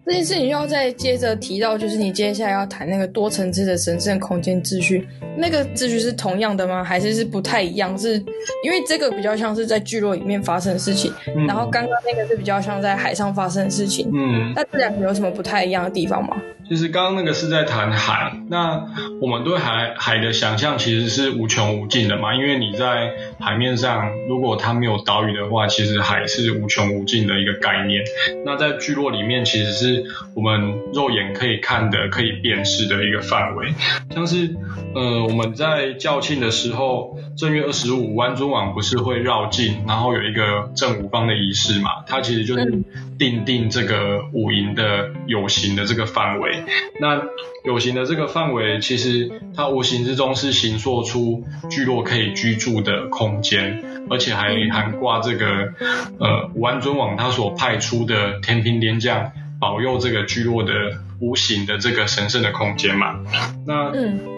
[0.04, 5.08] 这件事情要再接着提到，就是你接下来要谈那个多层次的神圣空间秩序，
[5.38, 6.84] 那个秩序是同样的吗？
[6.84, 7.98] 还是是不太一样？
[7.98, 8.16] 是
[8.64, 14.12] 因为这个比较像是在聚落里面发生的事情，嗯、然后刚刚那个是比较像在海上发生的事情。
[14.14, 16.36] 嗯，那这两个有什么不太一样的地方吗？
[16.72, 18.86] 其实刚刚那个是在谈海，那
[19.20, 23.12] 我们对海海的想象其实是无穷无尽的嘛，因为你在
[23.42, 28.06] 海面上，如果它没有岛屿的话，其实海是无穷无尽的一个概念。
[28.46, 33.74] 那在聚落里面，其实是我们肉眼可以看的、可以辨识的一个范围。
[34.16, 34.56] 像是
[34.96, 42.06] 呃，我们在校庆的时候，正月二十五，吴安尊王不是会绕境，然后有一个正五方的仪式嘛？
[42.08, 42.82] 它其实就是
[43.20, 46.61] 定定这个五营的有形的这个范围。
[47.00, 47.22] 那
[47.64, 55.74] 有形的这个范围，其实它无形之中是形塑出聚落可以居住的空间，而且还含挂这个
[56.20, 60.74] 呃武安尊王他所派出的天兵天将，保佑这个聚落的
[61.20, 63.20] 无形的这个神圣的空间嘛。
[63.68, 63.92] 那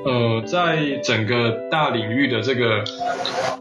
[0.05, 2.83] 呃，在整个大领域的这个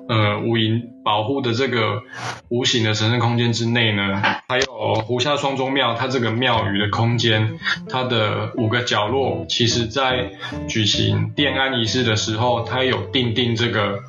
[0.08, 2.02] 呃五营保护的这个
[2.48, 10.30] 无形的神圣空间之内呢，还有湖下双钟庙，它这个庙宇的空间，它的五个角落，其实在
[10.68, 14.00] 举行奠安仪式的时候，它有定定这个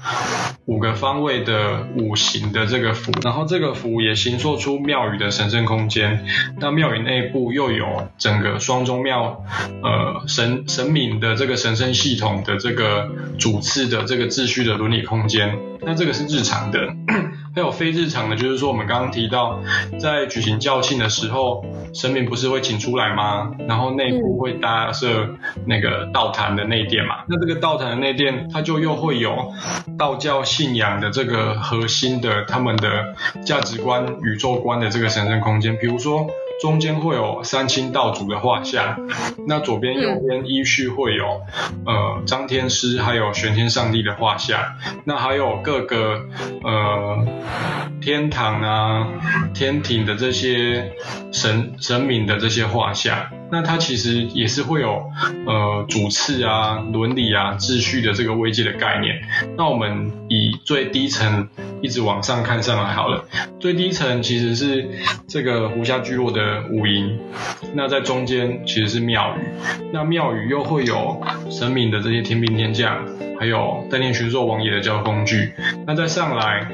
[0.65, 6.25] 五个方位的五行的这个符，然后这个符也形塑出庙宇的神圣空间。
[6.59, 9.43] 那庙宇内部又有整个双钟庙，
[9.81, 15.57] 呃神神明的这个神圣系统的这个主次的这个秩序的伦理空间。
[15.85, 16.79] 那这个是日常的，
[17.55, 19.59] 还有非日常的，就是说我们刚刚提到，
[19.99, 21.63] 在举行教庆的时候，
[21.93, 23.51] 神明不是会请出来吗？
[23.67, 25.29] 然后内部会搭设
[25.67, 27.23] 那个道坛的内殿嘛。
[27.27, 29.53] 那这个道坛的内殿，它就又会有
[29.97, 33.13] 道教信仰的这个核心的他们的
[33.45, 36.27] 价值观、宇宙观的这个神圣空间，比如说。
[36.63, 38.97] 中间会有三清道祖的画像，
[39.45, 41.41] 那左边右边依序会有
[41.85, 46.21] 呃张天师还有玄天上帝的画像，那还有各个
[46.63, 47.27] 呃
[47.99, 49.07] 天堂啊
[49.53, 50.93] 天庭的这些
[51.33, 53.27] 神神明的这些画像。
[53.53, 55.11] 那它其实也是会有
[55.45, 59.21] 呃主次啊、伦理啊、秩序的这个危机的概念。
[59.55, 61.47] 那我们以最低层
[61.79, 63.25] 一直往上看上来好了，
[63.59, 64.89] 最低层其实是
[65.27, 67.19] 这个胡夏聚落的五营，
[67.75, 69.41] 那在中间其实是庙宇，
[69.91, 73.05] 那庙宇又会有神明的这些天兵天将，
[73.39, 75.53] 还有代念巡狩王爷的交通工具。
[75.85, 76.67] 那再上来，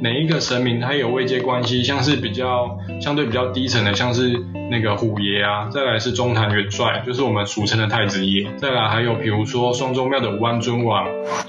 [0.00, 4.38] 每一个神明它有位阶关系，像是比较相对比较低层的，像是
[4.70, 11.06] 那个虎爷啊，再来是中坛元帅，就是我们俗称的太子爷，再来还有比如说双忠庙的武安尊王、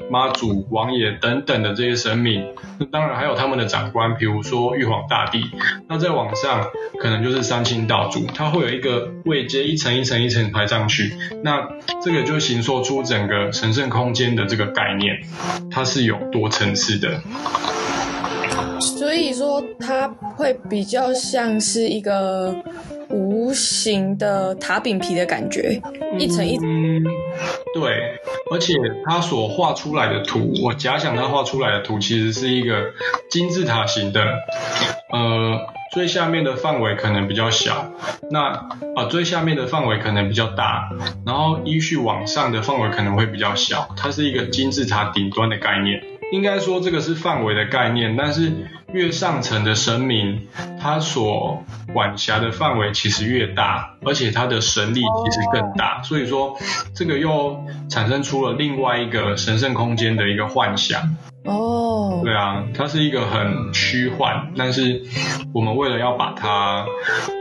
[0.09, 2.45] 妈祖王爷等等的这些神明。
[2.79, 5.43] 那当然还有他们的长官，比如说玉皇大帝。
[5.87, 6.67] 那再往上，
[6.99, 11.13] 可能就是三清道祖，它会有一个位阶，一层一层一层排上去。
[11.43, 11.67] 那
[12.03, 15.19] 这个就形塑出整个神圣空间的这个概念，
[15.69, 17.21] 它是有多层次的。
[18.79, 22.55] 所以说，它会比较像是一个
[23.09, 25.81] 无形的塔饼皮的感觉，
[26.17, 26.67] 一层一层。
[26.67, 27.03] 嗯，
[27.73, 28.19] 对，
[28.51, 28.73] 而且
[29.05, 32.91] 它所画出来的图，我假想它画出来的图其实是一个
[33.29, 34.21] 金字塔型的，
[35.11, 35.59] 呃，
[35.91, 37.91] 最下面的范围可能比较小，
[38.29, 38.39] 那
[38.95, 40.89] 啊、最下面的范围可能比较大，
[41.25, 46.01] 然后依序往上的范围可能会比较小，它是一个金字塔顶端的概念。
[46.31, 48.51] 应该说这个是范围的概念，但是
[48.93, 50.47] 越上层的神明，
[50.79, 51.63] 他所
[51.93, 56.57] 管辖的范围其实越大，而且他的神力其实更大，所以说
[56.95, 61.15] 这个又产生出了另外一个神圣空间的一个幻想。
[61.43, 65.01] 哦，对啊，它是一个很虚幻，但是
[65.53, 66.85] 我们为了要把它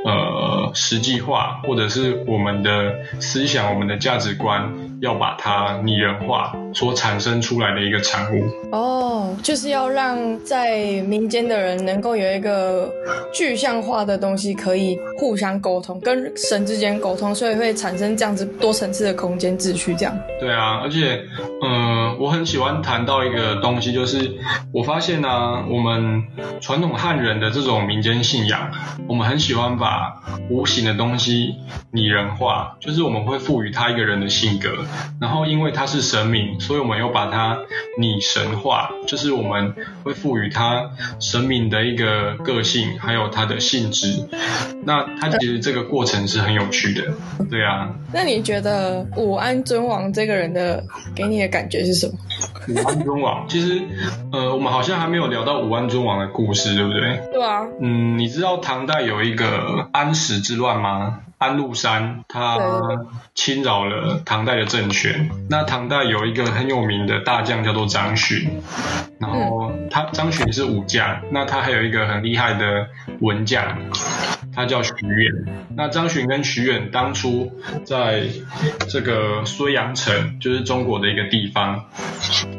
[0.07, 8.45] 呃实际化，或者是我们的思想、我们的价值观要把它拟人化，所产生出来的一个产物。
[8.73, 12.91] 哦，就是要让在民间的人能够有一个
[13.33, 19.95] 具象化的东西可以互相沟通，跟神之间沟通，所以会产生这样子多层次的空间秩序。
[19.95, 20.17] 这样。
[20.39, 21.23] 对啊，而且
[21.63, 23.91] 嗯、呃，我很喜欢谈到一个东西。
[23.93, 24.37] 就是
[24.73, 26.23] 我发现呢、啊，我们
[26.61, 28.71] 传统汉人的这种民间信仰，
[29.09, 31.57] 我们很喜欢把无形的东西
[31.91, 34.71] 拟人化，就是我们会赋予他一个人的性格，
[35.21, 37.59] 然后因为他是神明，所以我们又把它
[37.99, 44.29] 拟神化，就是我们会赋予他神明的一个个性，还有他的性质。
[44.85, 47.13] 那他其实这个过程是很有趣的，
[47.51, 47.89] 对啊。
[48.13, 50.83] 那你觉得武安尊王这个人的
[51.15, 52.15] 给你的感觉是什么？
[52.69, 53.81] 武安尊王，其实。
[54.33, 57.21] 呃，我们好像还没有聊到武安尊王的故事，对不对？
[57.33, 57.67] 对啊。
[57.81, 61.21] 嗯，你知道唐代有一个安史之乱吗？
[61.41, 62.59] 安禄山他
[63.35, 65.31] 侵扰了唐代的政权。
[65.49, 68.61] 那唐代有一个很有名的大将叫做张巡，
[69.21, 72.89] 然后他张巡是武将，那他还有一个很厉害的
[73.21, 73.79] 文将。
[74.53, 75.33] 他叫徐远，
[75.77, 77.53] 那张巡跟徐远当初
[77.85, 78.25] 在
[78.89, 81.85] 这个睢阳城，就是中国的一个地方，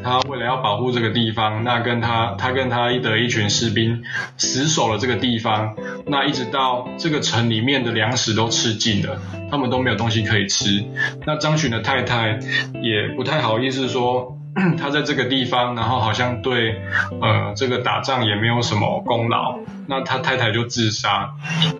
[0.01, 4.03] 他为了要保护这个地方，那跟他他跟他的一群士兵
[4.37, 5.75] 死守了这个地方，
[6.07, 10.85] 那一直到这个城里面的粮食都吃尽了，他们都没有东西可以吃，
[11.25, 12.39] 那张巡的太太
[12.81, 14.37] 也不太好意思说。
[14.77, 16.81] 他在这个地方，然后好像对，
[17.21, 21.29] 呃，这个打仗也没有什么功劳，那他太太就自杀。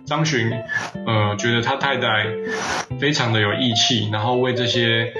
[0.06, 0.50] 张巡，
[1.06, 2.26] 呃，觉得他太太
[3.00, 5.12] 非常的有义气，然后为这些，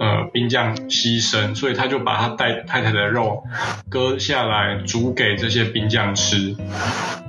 [0.00, 3.44] 呃，兵将牺牲，所以他就把他带太太的肉
[3.88, 6.56] 割下来煮给这些兵将吃。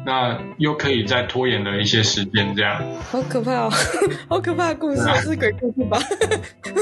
[0.05, 2.81] 那又可以再拖延了一些时间，这样。
[3.11, 3.71] 好可怕哦，
[4.29, 5.99] 好可怕的故事，啊、是鬼故事吧？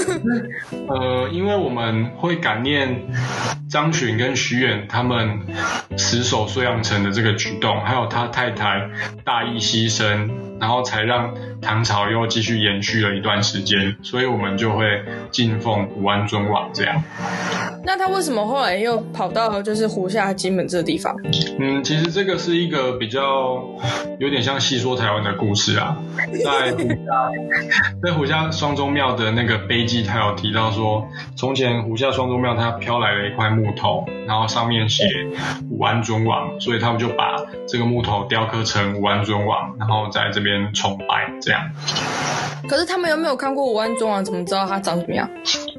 [0.87, 3.07] 呃，因为我们会感念
[3.69, 5.39] 张巡跟徐远他们
[5.97, 8.89] 死守睢阳城的这个举动，还有他太太
[9.23, 17.03] 大义牺牲，然后才让唐朝又继续延续了一段时间，所以我们就会敬奉武安尊王这样。
[17.83, 21.15] 那他为什么后来又跑到就是胡夏金门这个地方？
[21.59, 23.63] 嗯，其实这个是一个比较
[24.19, 25.97] 有点像戏说台湾的故事啊，
[26.43, 26.95] 在胡夏，
[28.03, 35.05] 在胡夏双钟庙的那个碑记，他有提到说，从前胡夏双钟庙它飘来了一块木头，然后上面写
[35.69, 41.61] 武安尊王，所以他们就把这个木头雕刻成武安尊王，然后在这边崇拜这样。
[42.67, 44.23] 可是他们有没有看过武安尊王？
[44.23, 45.29] 怎么知道他长什么样？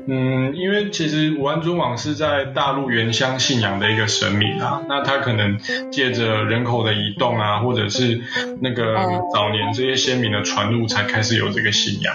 [0.06, 5.58] 嗯，因为其实武安尊王是在大陆原乡信仰的一个神明啊，那他可能
[5.90, 8.20] 借着人口的移动啊，或者是
[8.60, 8.94] 那个
[9.34, 12.14] 早年这些先民的传入，才开始有这个信仰。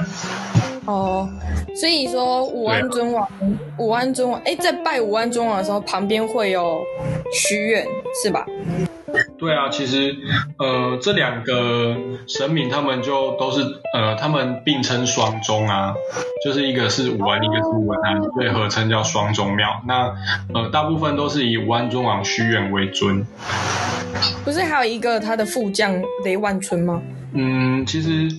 [0.85, 1.29] 哦，
[1.75, 3.27] 所以说武安尊王，
[3.77, 6.81] 武安尊王，哎，在拜武安尊王的时候，旁边会有
[7.31, 7.85] 许愿，
[8.23, 8.43] 是吧？
[9.37, 10.15] 对啊，其实
[10.57, 11.95] 呃这两个
[12.27, 13.61] 神明他们就都是
[13.93, 15.93] 呃他们并称双宗啊，
[16.45, 19.81] 就是一个是武安，一个是文安，所以合称叫双宗庙。
[19.87, 20.13] 那
[20.53, 23.25] 呃大部分都是以武安尊王许远为尊。
[24.45, 27.01] 不是还有一个他的副将雷万春吗？
[27.35, 28.29] 嗯，其实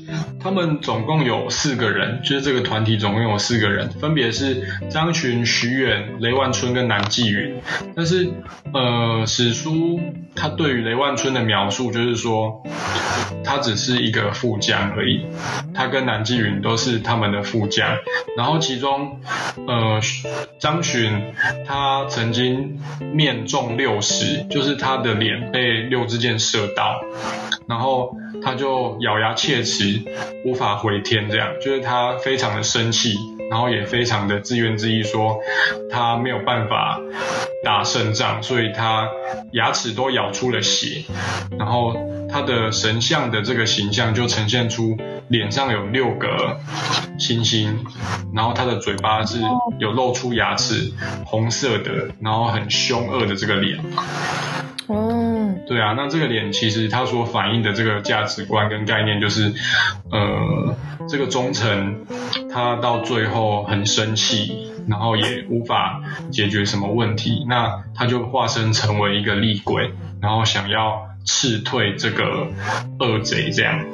[0.41, 7.61] 他们总共有四个人，就是这个团体总共有四个人，分别是张巡、许远、雷万春跟南霁云。
[7.97, 8.31] 但是，
[8.73, 10.01] 呃，史书
[10.37, 12.63] 他对于雷万春的描述就是说，
[13.45, 15.27] 他只是一个副将而已，
[15.75, 17.97] 他跟南霁云都是他们的副将。
[18.37, 19.21] 然后其中，
[19.67, 20.01] 呃，
[20.61, 21.35] 张巡
[21.67, 22.79] 他曾经
[23.13, 27.01] 面中六十，就是他的脸被六支箭射到，
[27.67, 28.17] 然后。
[28.43, 30.03] 他就咬牙切齿，
[30.45, 33.15] 无法回天，这样就是他非常的生气，
[33.51, 35.39] 然后也非常的自怨自艾，说
[35.91, 37.01] 他没有办法
[37.65, 39.09] 打胜仗，所以他
[39.53, 41.05] 牙齿都咬出了血，
[41.59, 41.97] 然后
[42.31, 44.97] 他的神像的这个形象就呈现出
[45.29, 46.61] 脸上有六个
[47.19, 47.85] 星星，
[48.35, 49.39] 然后他的嘴巴是
[49.79, 50.93] 有露出牙齿，
[51.25, 53.79] 红色的，然后很凶恶的这个脸。
[54.87, 55.24] 哦，
[55.67, 59.53] 对啊，那这个脸其实它所反映的这个价值观跟概念就是，
[60.11, 60.77] 呃，
[61.09, 62.05] 这个忠臣
[62.53, 66.01] 他到最后很生气，然后也无法
[66.31, 69.91] 解决什么问题，那他就化身成为一个厉鬼，
[70.21, 72.49] 然后想要斥退这个
[73.01, 73.85] 恶贼这样。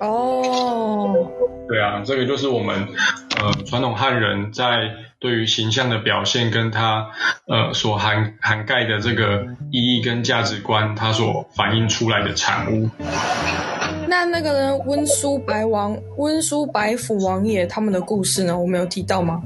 [0.00, 1.30] 哦，
[1.68, 2.88] 对啊，这个就是我们
[3.40, 4.90] 呃传统汉人在。
[5.18, 7.08] 对于形象的表现，跟它
[7.46, 12.90] 呃所涵涵盖的这个意义跟价值观，它所反映出来的产物。
[14.08, 18.56] 那那个人温书白王、温书白府王爷他们的故事呢？
[18.58, 19.42] 我们有提到吗？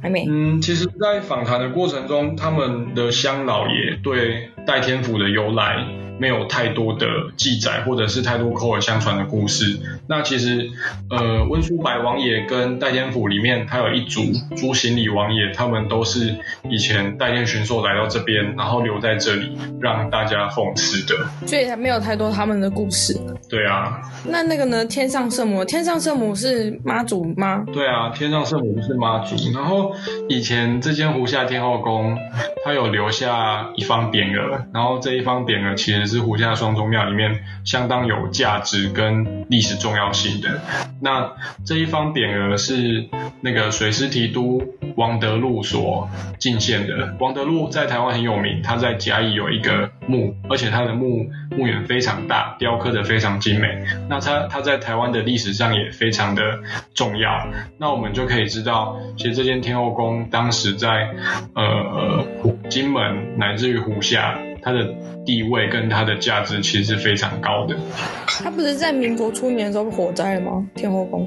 [0.00, 0.24] 还没。
[0.28, 5.84] 嗯，其实，在访谈的过程中，他们的乡老爷对戴天府的由来。
[6.18, 9.78] 没有太多的记载，或者是太多口耳相传的故事。
[10.08, 10.70] 那其实，
[11.10, 14.22] 呃，温书白王爷跟代天府里面还有一组
[14.56, 16.34] 朱行礼王爷，他们都是
[16.68, 21.46] 以前代天巡狩来到这边，然后留在这里让大家奉祀的。
[21.46, 23.14] 所以还没有太多他们的故事。
[23.48, 24.00] 对啊。
[24.26, 24.84] 那那个呢？
[24.86, 27.64] 天上圣母，天上圣母是妈祖吗？
[27.72, 29.36] 对啊，天上圣母是妈祖。
[29.52, 29.94] 然后
[30.28, 32.16] 以前这间湖夏天后宫，
[32.64, 36.07] 它有留下一方匾额，然后这一方匾额其实。
[36.08, 40.60] 是湖夏双宗庙里面相当有价值跟历史重要性的。
[41.00, 41.32] 那
[41.64, 43.08] 这一方匾额是
[43.40, 47.14] 那个水师提督王德禄所进献的。
[47.20, 53.68] 王德禄在台湾很有名，他在嘉义有一个墓，而且他的墓墓园非常大，雕刻得非常精美。
[54.08, 56.58] 那他他在台湾的历史上也非常的
[56.94, 57.46] 重要。
[57.78, 61.10] 那我们就可以知道，其实这间天后宫当时在
[61.54, 62.24] 呃
[62.68, 64.36] 金门乃至于湖夏。
[64.68, 64.86] 它的
[65.24, 67.74] 地位跟它的价值其实是非常高的。
[68.26, 70.66] 它不是在民国初年的时候火灾了吗？
[70.74, 71.26] 天后宫。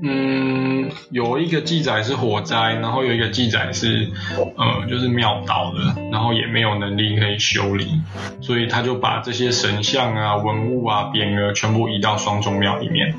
[0.00, 4.06] 嗯，有一个记载是火灾，然后有一个记载是，
[4.36, 8.00] 呃，就是庙倒了，然后也没有能力可以修理，
[8.40, 13.12] 所以他就把这些神像啊、文物啊、匾额全部移到双钟庙里面。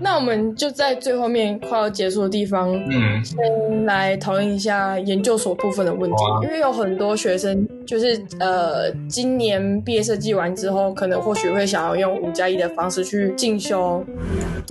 [0.00, 14.04] 那我们就在最后面快要结束的地方，嗯，先来讨论一下研究所部分的问题，啊、因为有很多学生就是呃，呃今年毕业设计完之后，可能或许会想要用五加一的方式去进修，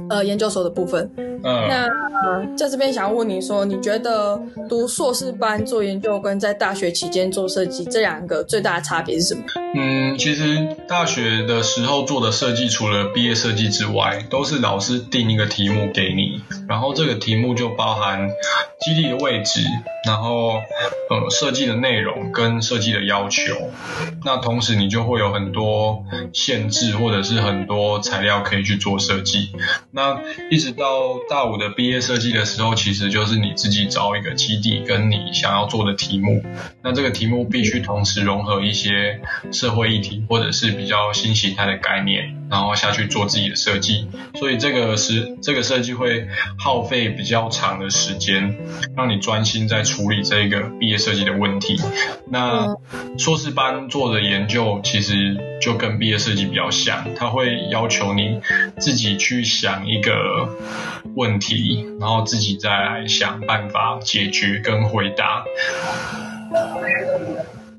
[0.10, 1.10] 呃，研究所的部分。
[1.44, 9.44] 嗯，那在这边想要问你说，你觉得读硕士班做研究跟在大学期间做设计这两个最大的差别是什么？
[9.76, 18.30] 嗯，其实大学的时候做的设计，除了毕业设计之外，都是老师定一个题目给你，然后这个题目就包含
[18.80, 19.62] 基地的位置，
[20.06, 20.54] 然后
[21.10, 23.54] 呃设计的内容跟设计的要求。
[24.26, 29.50] 那同时你就会有很多限制，或者是很多材料可以去做设计。
[29.92, 36.46] 那一直到大五的毕业设计的时候，其实就是你自己找一个基地，跟你想要做的题目。
[36.84, 39.20] 那这个题目必须同时融合一些
[39.52, 44.08] 社会议题，或者是比较新形态的概念，然后下去做自己的设计。
[44.36, 46.28] 所以这个是这个设计会
[46.60, 48.56] 耗费比较长的时间，
[48.96, 51.82] 让你专心在处理这个毕业设计的问题。
[52.30, 52.76] 那
[53.18, 58.40] 硕士班做的研究其实就跟毕业设计比较像，它会要求你
[58.78, 60.48] 自己去想一个
[61.16, 65.44] 问题，然后自己再来想办法解决跟回答。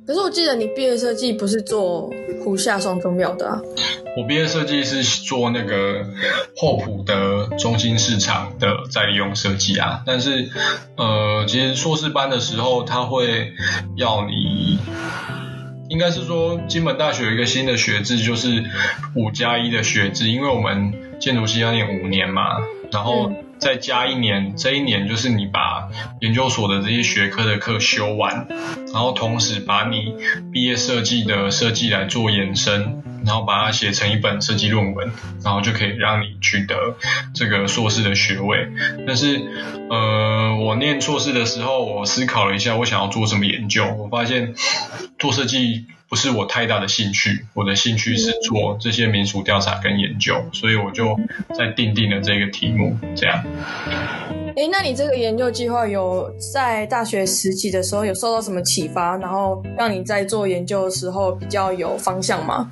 [0.07, 2.13] 可是我记得你毕业设计不是做
[2.45, 3.59] 湖夏双宗庙的啊？
[4.17, 6.07] 我毕业设计是做那个
[6.57, 10.51] 厚朴的中心市场的再利用设计啊，但是
[10.97, 13.53] 呃，其实硕士班的时候他会
[13.97, 14.79] 要你。
[15.91, 18.65] 应该是说金门大学有一个新的学制，就是
[19.15, 22.57] 五加一的学制，因为我们建筑系要念五年嘛，
[22.91, 23.31] 然后
[23.65, 25.89] 再加一年，这一年就是你把
[26.21, 28.47] 研究所的这些学科的课修完，
[28.93, 30.15] 然后同时把你
[30.53, 33.03] 毕业设计的设计来做延伸。
[33.25, 35.11] 然后把它写成一本设计论文，
[35.43, 36.77] 然后就可以让你取得
[37.35, 38.69] 这个硕士的学位。
[39.07, 39.41] 但是，
[39.89, 43.87] 呃，我念硕士的时候，我思考了一下，我想要做什么研究。
[43.87, 44.53] 我发现
[45.19, 51.19] 做设计不是我太大的兴趣，我的兴趣是做这些民俗调查跟研究，所以我就
[51.59, 52.97] 在定定了这个题目。
[53.17, 53.43] 这样。
[54.55, 62.71] 诶，那你这个研究计划有在大学时期的时候有受到什么启发，然后让你在做研究的时候比较有方向吗？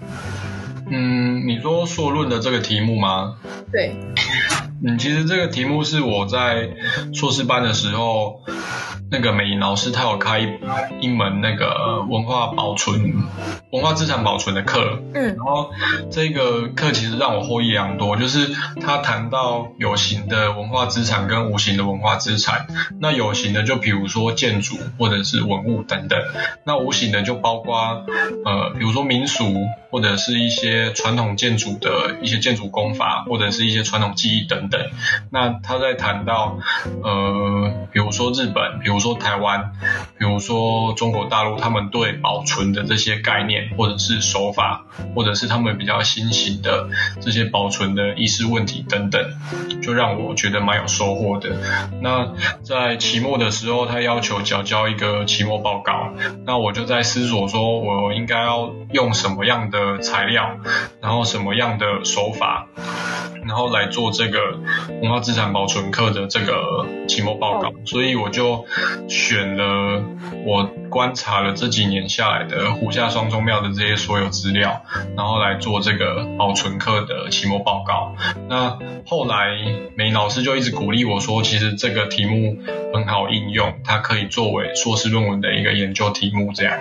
[0.88, 3.38] 嗯，你说硕论的这个题目吗？
[3.72, 3.96] 对。
[4.86, 6.68] 嗯，其实这个题目是我在
[7.12, 8.40] 硕士班的时候，
[9.12, 10.40] 那个美玲老师他有开
[11.00, 13.12] 一门那个文化保存、
[13.70, 15.02] 文化资产保存的课。
[15.12, 15.36] 嗯。
[15.36, 15.70] 然后
[16.10, 22.66] 这个课其实让我获益良多，就是他谈到有形的文化资产跟无形的文化资产。
[22.98, 26.18] 那有形的就比如说建筑或者是文物等等，
[26.64, 28.06] 那无形的就包括
[28.46, 29.54] 呃，比如说民俗。
[29.92, 34.80] 或者是一些传统建筑的一些建筑工法，或者是一些传统技艺等等。
[35.30, 36.58] 那他在谈到，
[37.02, 39.72] 呃，比如说日本，比如说台湾，
[40.18, 46.88] 比如说中国大陆，他们对保存的这些概念，或者是手法，或者是他们比较新型的
[47.20, 49.22] 这些保存的意识问题等等，
[49.82, 51.50] 就让我觉得蛮有收获的。
[52.00, 52.32] 那
[52.62, 56.14] 在期末的时候，他要求缴交一个期末报告，
[56.46, 60.58] 那我就在思索说，我应该要用什么样的的材料，
[61.00, 62.66] 然后什么样的手法，
[63.44, 64.58] 然后来做这个
[65.00, 68.64] 文化资产保存课的这个期末报告，所以我就
[69.08, 70.02] 选了
[70.44, 74.82] 我观察了这几年下来的湖下双钟庙的这些所有资料，
[75.16, 78.14] 然后来做这个保存课的期末报告。
[78.48, 79.56] 那后来
[79.96, 82.58] 梅老师就一直鼓励我说，其实这个题目
[82.94, 86.78] 很好应用，它可以作为硕士论文的一个研究题目，这样。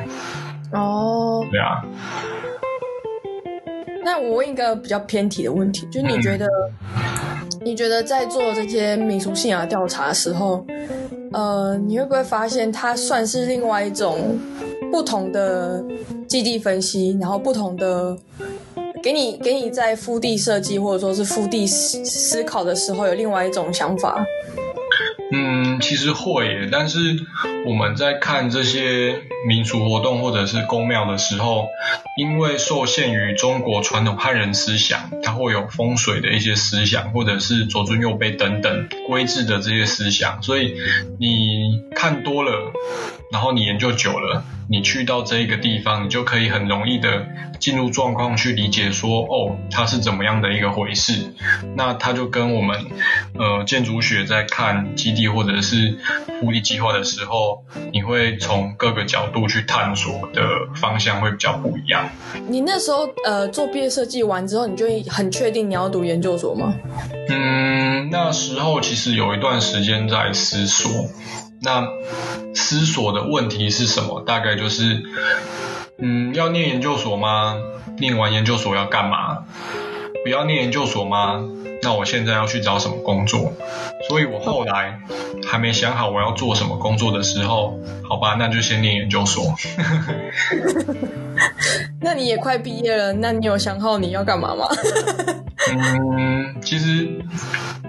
[0.72, 1.84] 哦，对啊。
[4.04, 10.66] 那我问一个比较偏题的问题，就是你觉得，嗯、你觉得在做这些民俗信仰调查的时候，
[11.32, 14.38] 呃，你会不会发现它算是另外一种
[14.92, 15.84] 不同的
[16.28, 18.18] 基地分析，然后不同的
[19.04, 24.26] 给你给你在腹地设计或者说是腹地思思考的时候有另外一种想法？
[25.32, 27.00] 嗯，其实会，但是
[27.66, 31.68] 我们在看这些民俗活动或者是宫庙的时候，
[32.18, 40.76] 因为受限于中国传统汉人思想，它会有风水的一些思想，或者是左尊右卑等等规制的这些思想，所以
[41.18, 42.74] 你看多了，
[43.32, 47.26] 然后你研究久了，你去到这一个地方，你就可以很容易的
[47.60, 51.34] 进入状况去理解说，哦，它是怎么样的一个回事。
[51.76, 52.86] 那它就跟我们
[53.38, 55.98] 呃建筑学在看基地或者是
[56.40, 60.42] 腹地计划的时候，你会从各个角度去探索的
[60.76, 62.10] 方向会比较不一样。
[62.48, 66.74] 你那时候呃做毕业设计完之后，你就很确定你要读研究所吗？
[67.30, 70.92] 嗯，那时候其实有一段时间在思索。
[71.64, 71.88] 那
[72.56, 74.22] 思索的问题是什么？
[74.22, 75.04] 大概就是，
[76.00, 77.56] 嗯，要念研究所吗？
[78.00, 79.46] 念完研究所要干嘛？
[80.24, 81.40] 不要念研究所吗？
[81.84, 83.54] 那我现在要去找什么工作？
[84.08, 85.00] 所以我后来
[85.48, 89.54] 还没想好我要做什么工作的时候，好吧，那就先念研究所。
[92.02, 94.68] 那你也快毕业了，那你有想好你要干嘛吗？
[95.70, 97.10] 嗯，其实。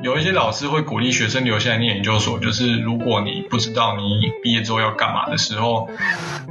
[0.02, 5.88] 有一些老师会鼓励学生留下来念研究所，就是如果你不知道你毕业之后要干嘛的时候，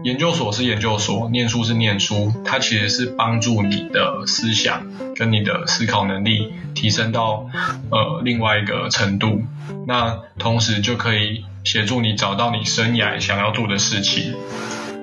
[0.06, 4.88] 研究所是研究所，念书是念书，它其实是帮助你的思想
[5.18, 7.50] 跟你的思考能力提升到
[7.90, 9.42] 呃另外一个程度，
[9.86, 14.34] 那同时就可以协助你找到你生涯想要做的事情。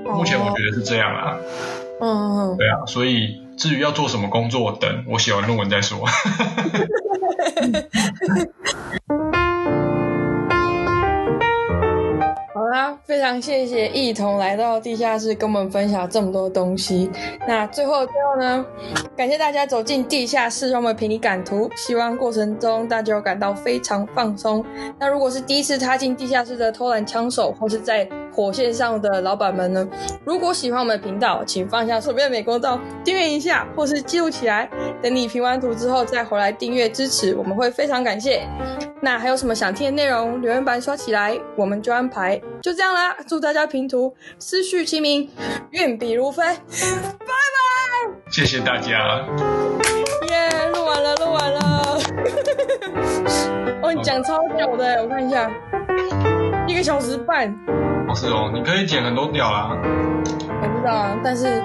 [0.06, 1.36] 目前我觉得是这样啊，
[2.00, 6.08] 嗯，对啊，所以至于要做什么工作，等我写完论文再说。
[13.08, 17.10] 非常谢谢一同来到地下室跟我们分享这么多东西。
[17.46, 18.62] 那最后最后呢，
[19.16, 21.70] 感谢大家走进地下室，让我们陪你赶图。
[21.74, 24.62] 希望过程中大家有感到非常放松。
[24.98, 29.88] 那如果是第一次踏进地下室的偷懒枪手，或是在火线上的老板们呢，
[30.26, 34.68] 如果喜欢我们的频道，请放下手边的美工刀，订阅一下，或是记录起来，
[35.02, 38.46] 等你评完图之后再回来订阅支持，我们会非常感谢。
[39.00, 42.38] 那还有什么想听的内容，留言板刷起来，我们就安排。
[42.60, 42.92] 就这样
[43.26, 45.28] 祝大家平图，思绪清明，
[45.70, 46.54] 运笔如飞，拜
[47.18, 47.28] 拜！
[48.30, 49.26] 谢谢大家。
[50.28, 51.98] 耶，录完了，录完了。
[53.82, 55.50] 哦，你讲超久的，我看一下，
[56.66, 57.54] 一个小时半。
[58.06, 59.76] 不、思、是哦，你可以剪很多秒啦。
[60.60, 61.62] 我知道啊，但是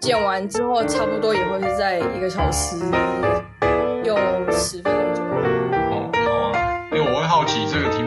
[0.00, 2.76] 剪完之后，差不多也会是在一个小时
[4.04, 4.16] 有
[4.52, 5.24] 十分钟。
[5.90, 6.18] 哦，好
[6.52, 8.05] 啊，因为我会好奇这个题目。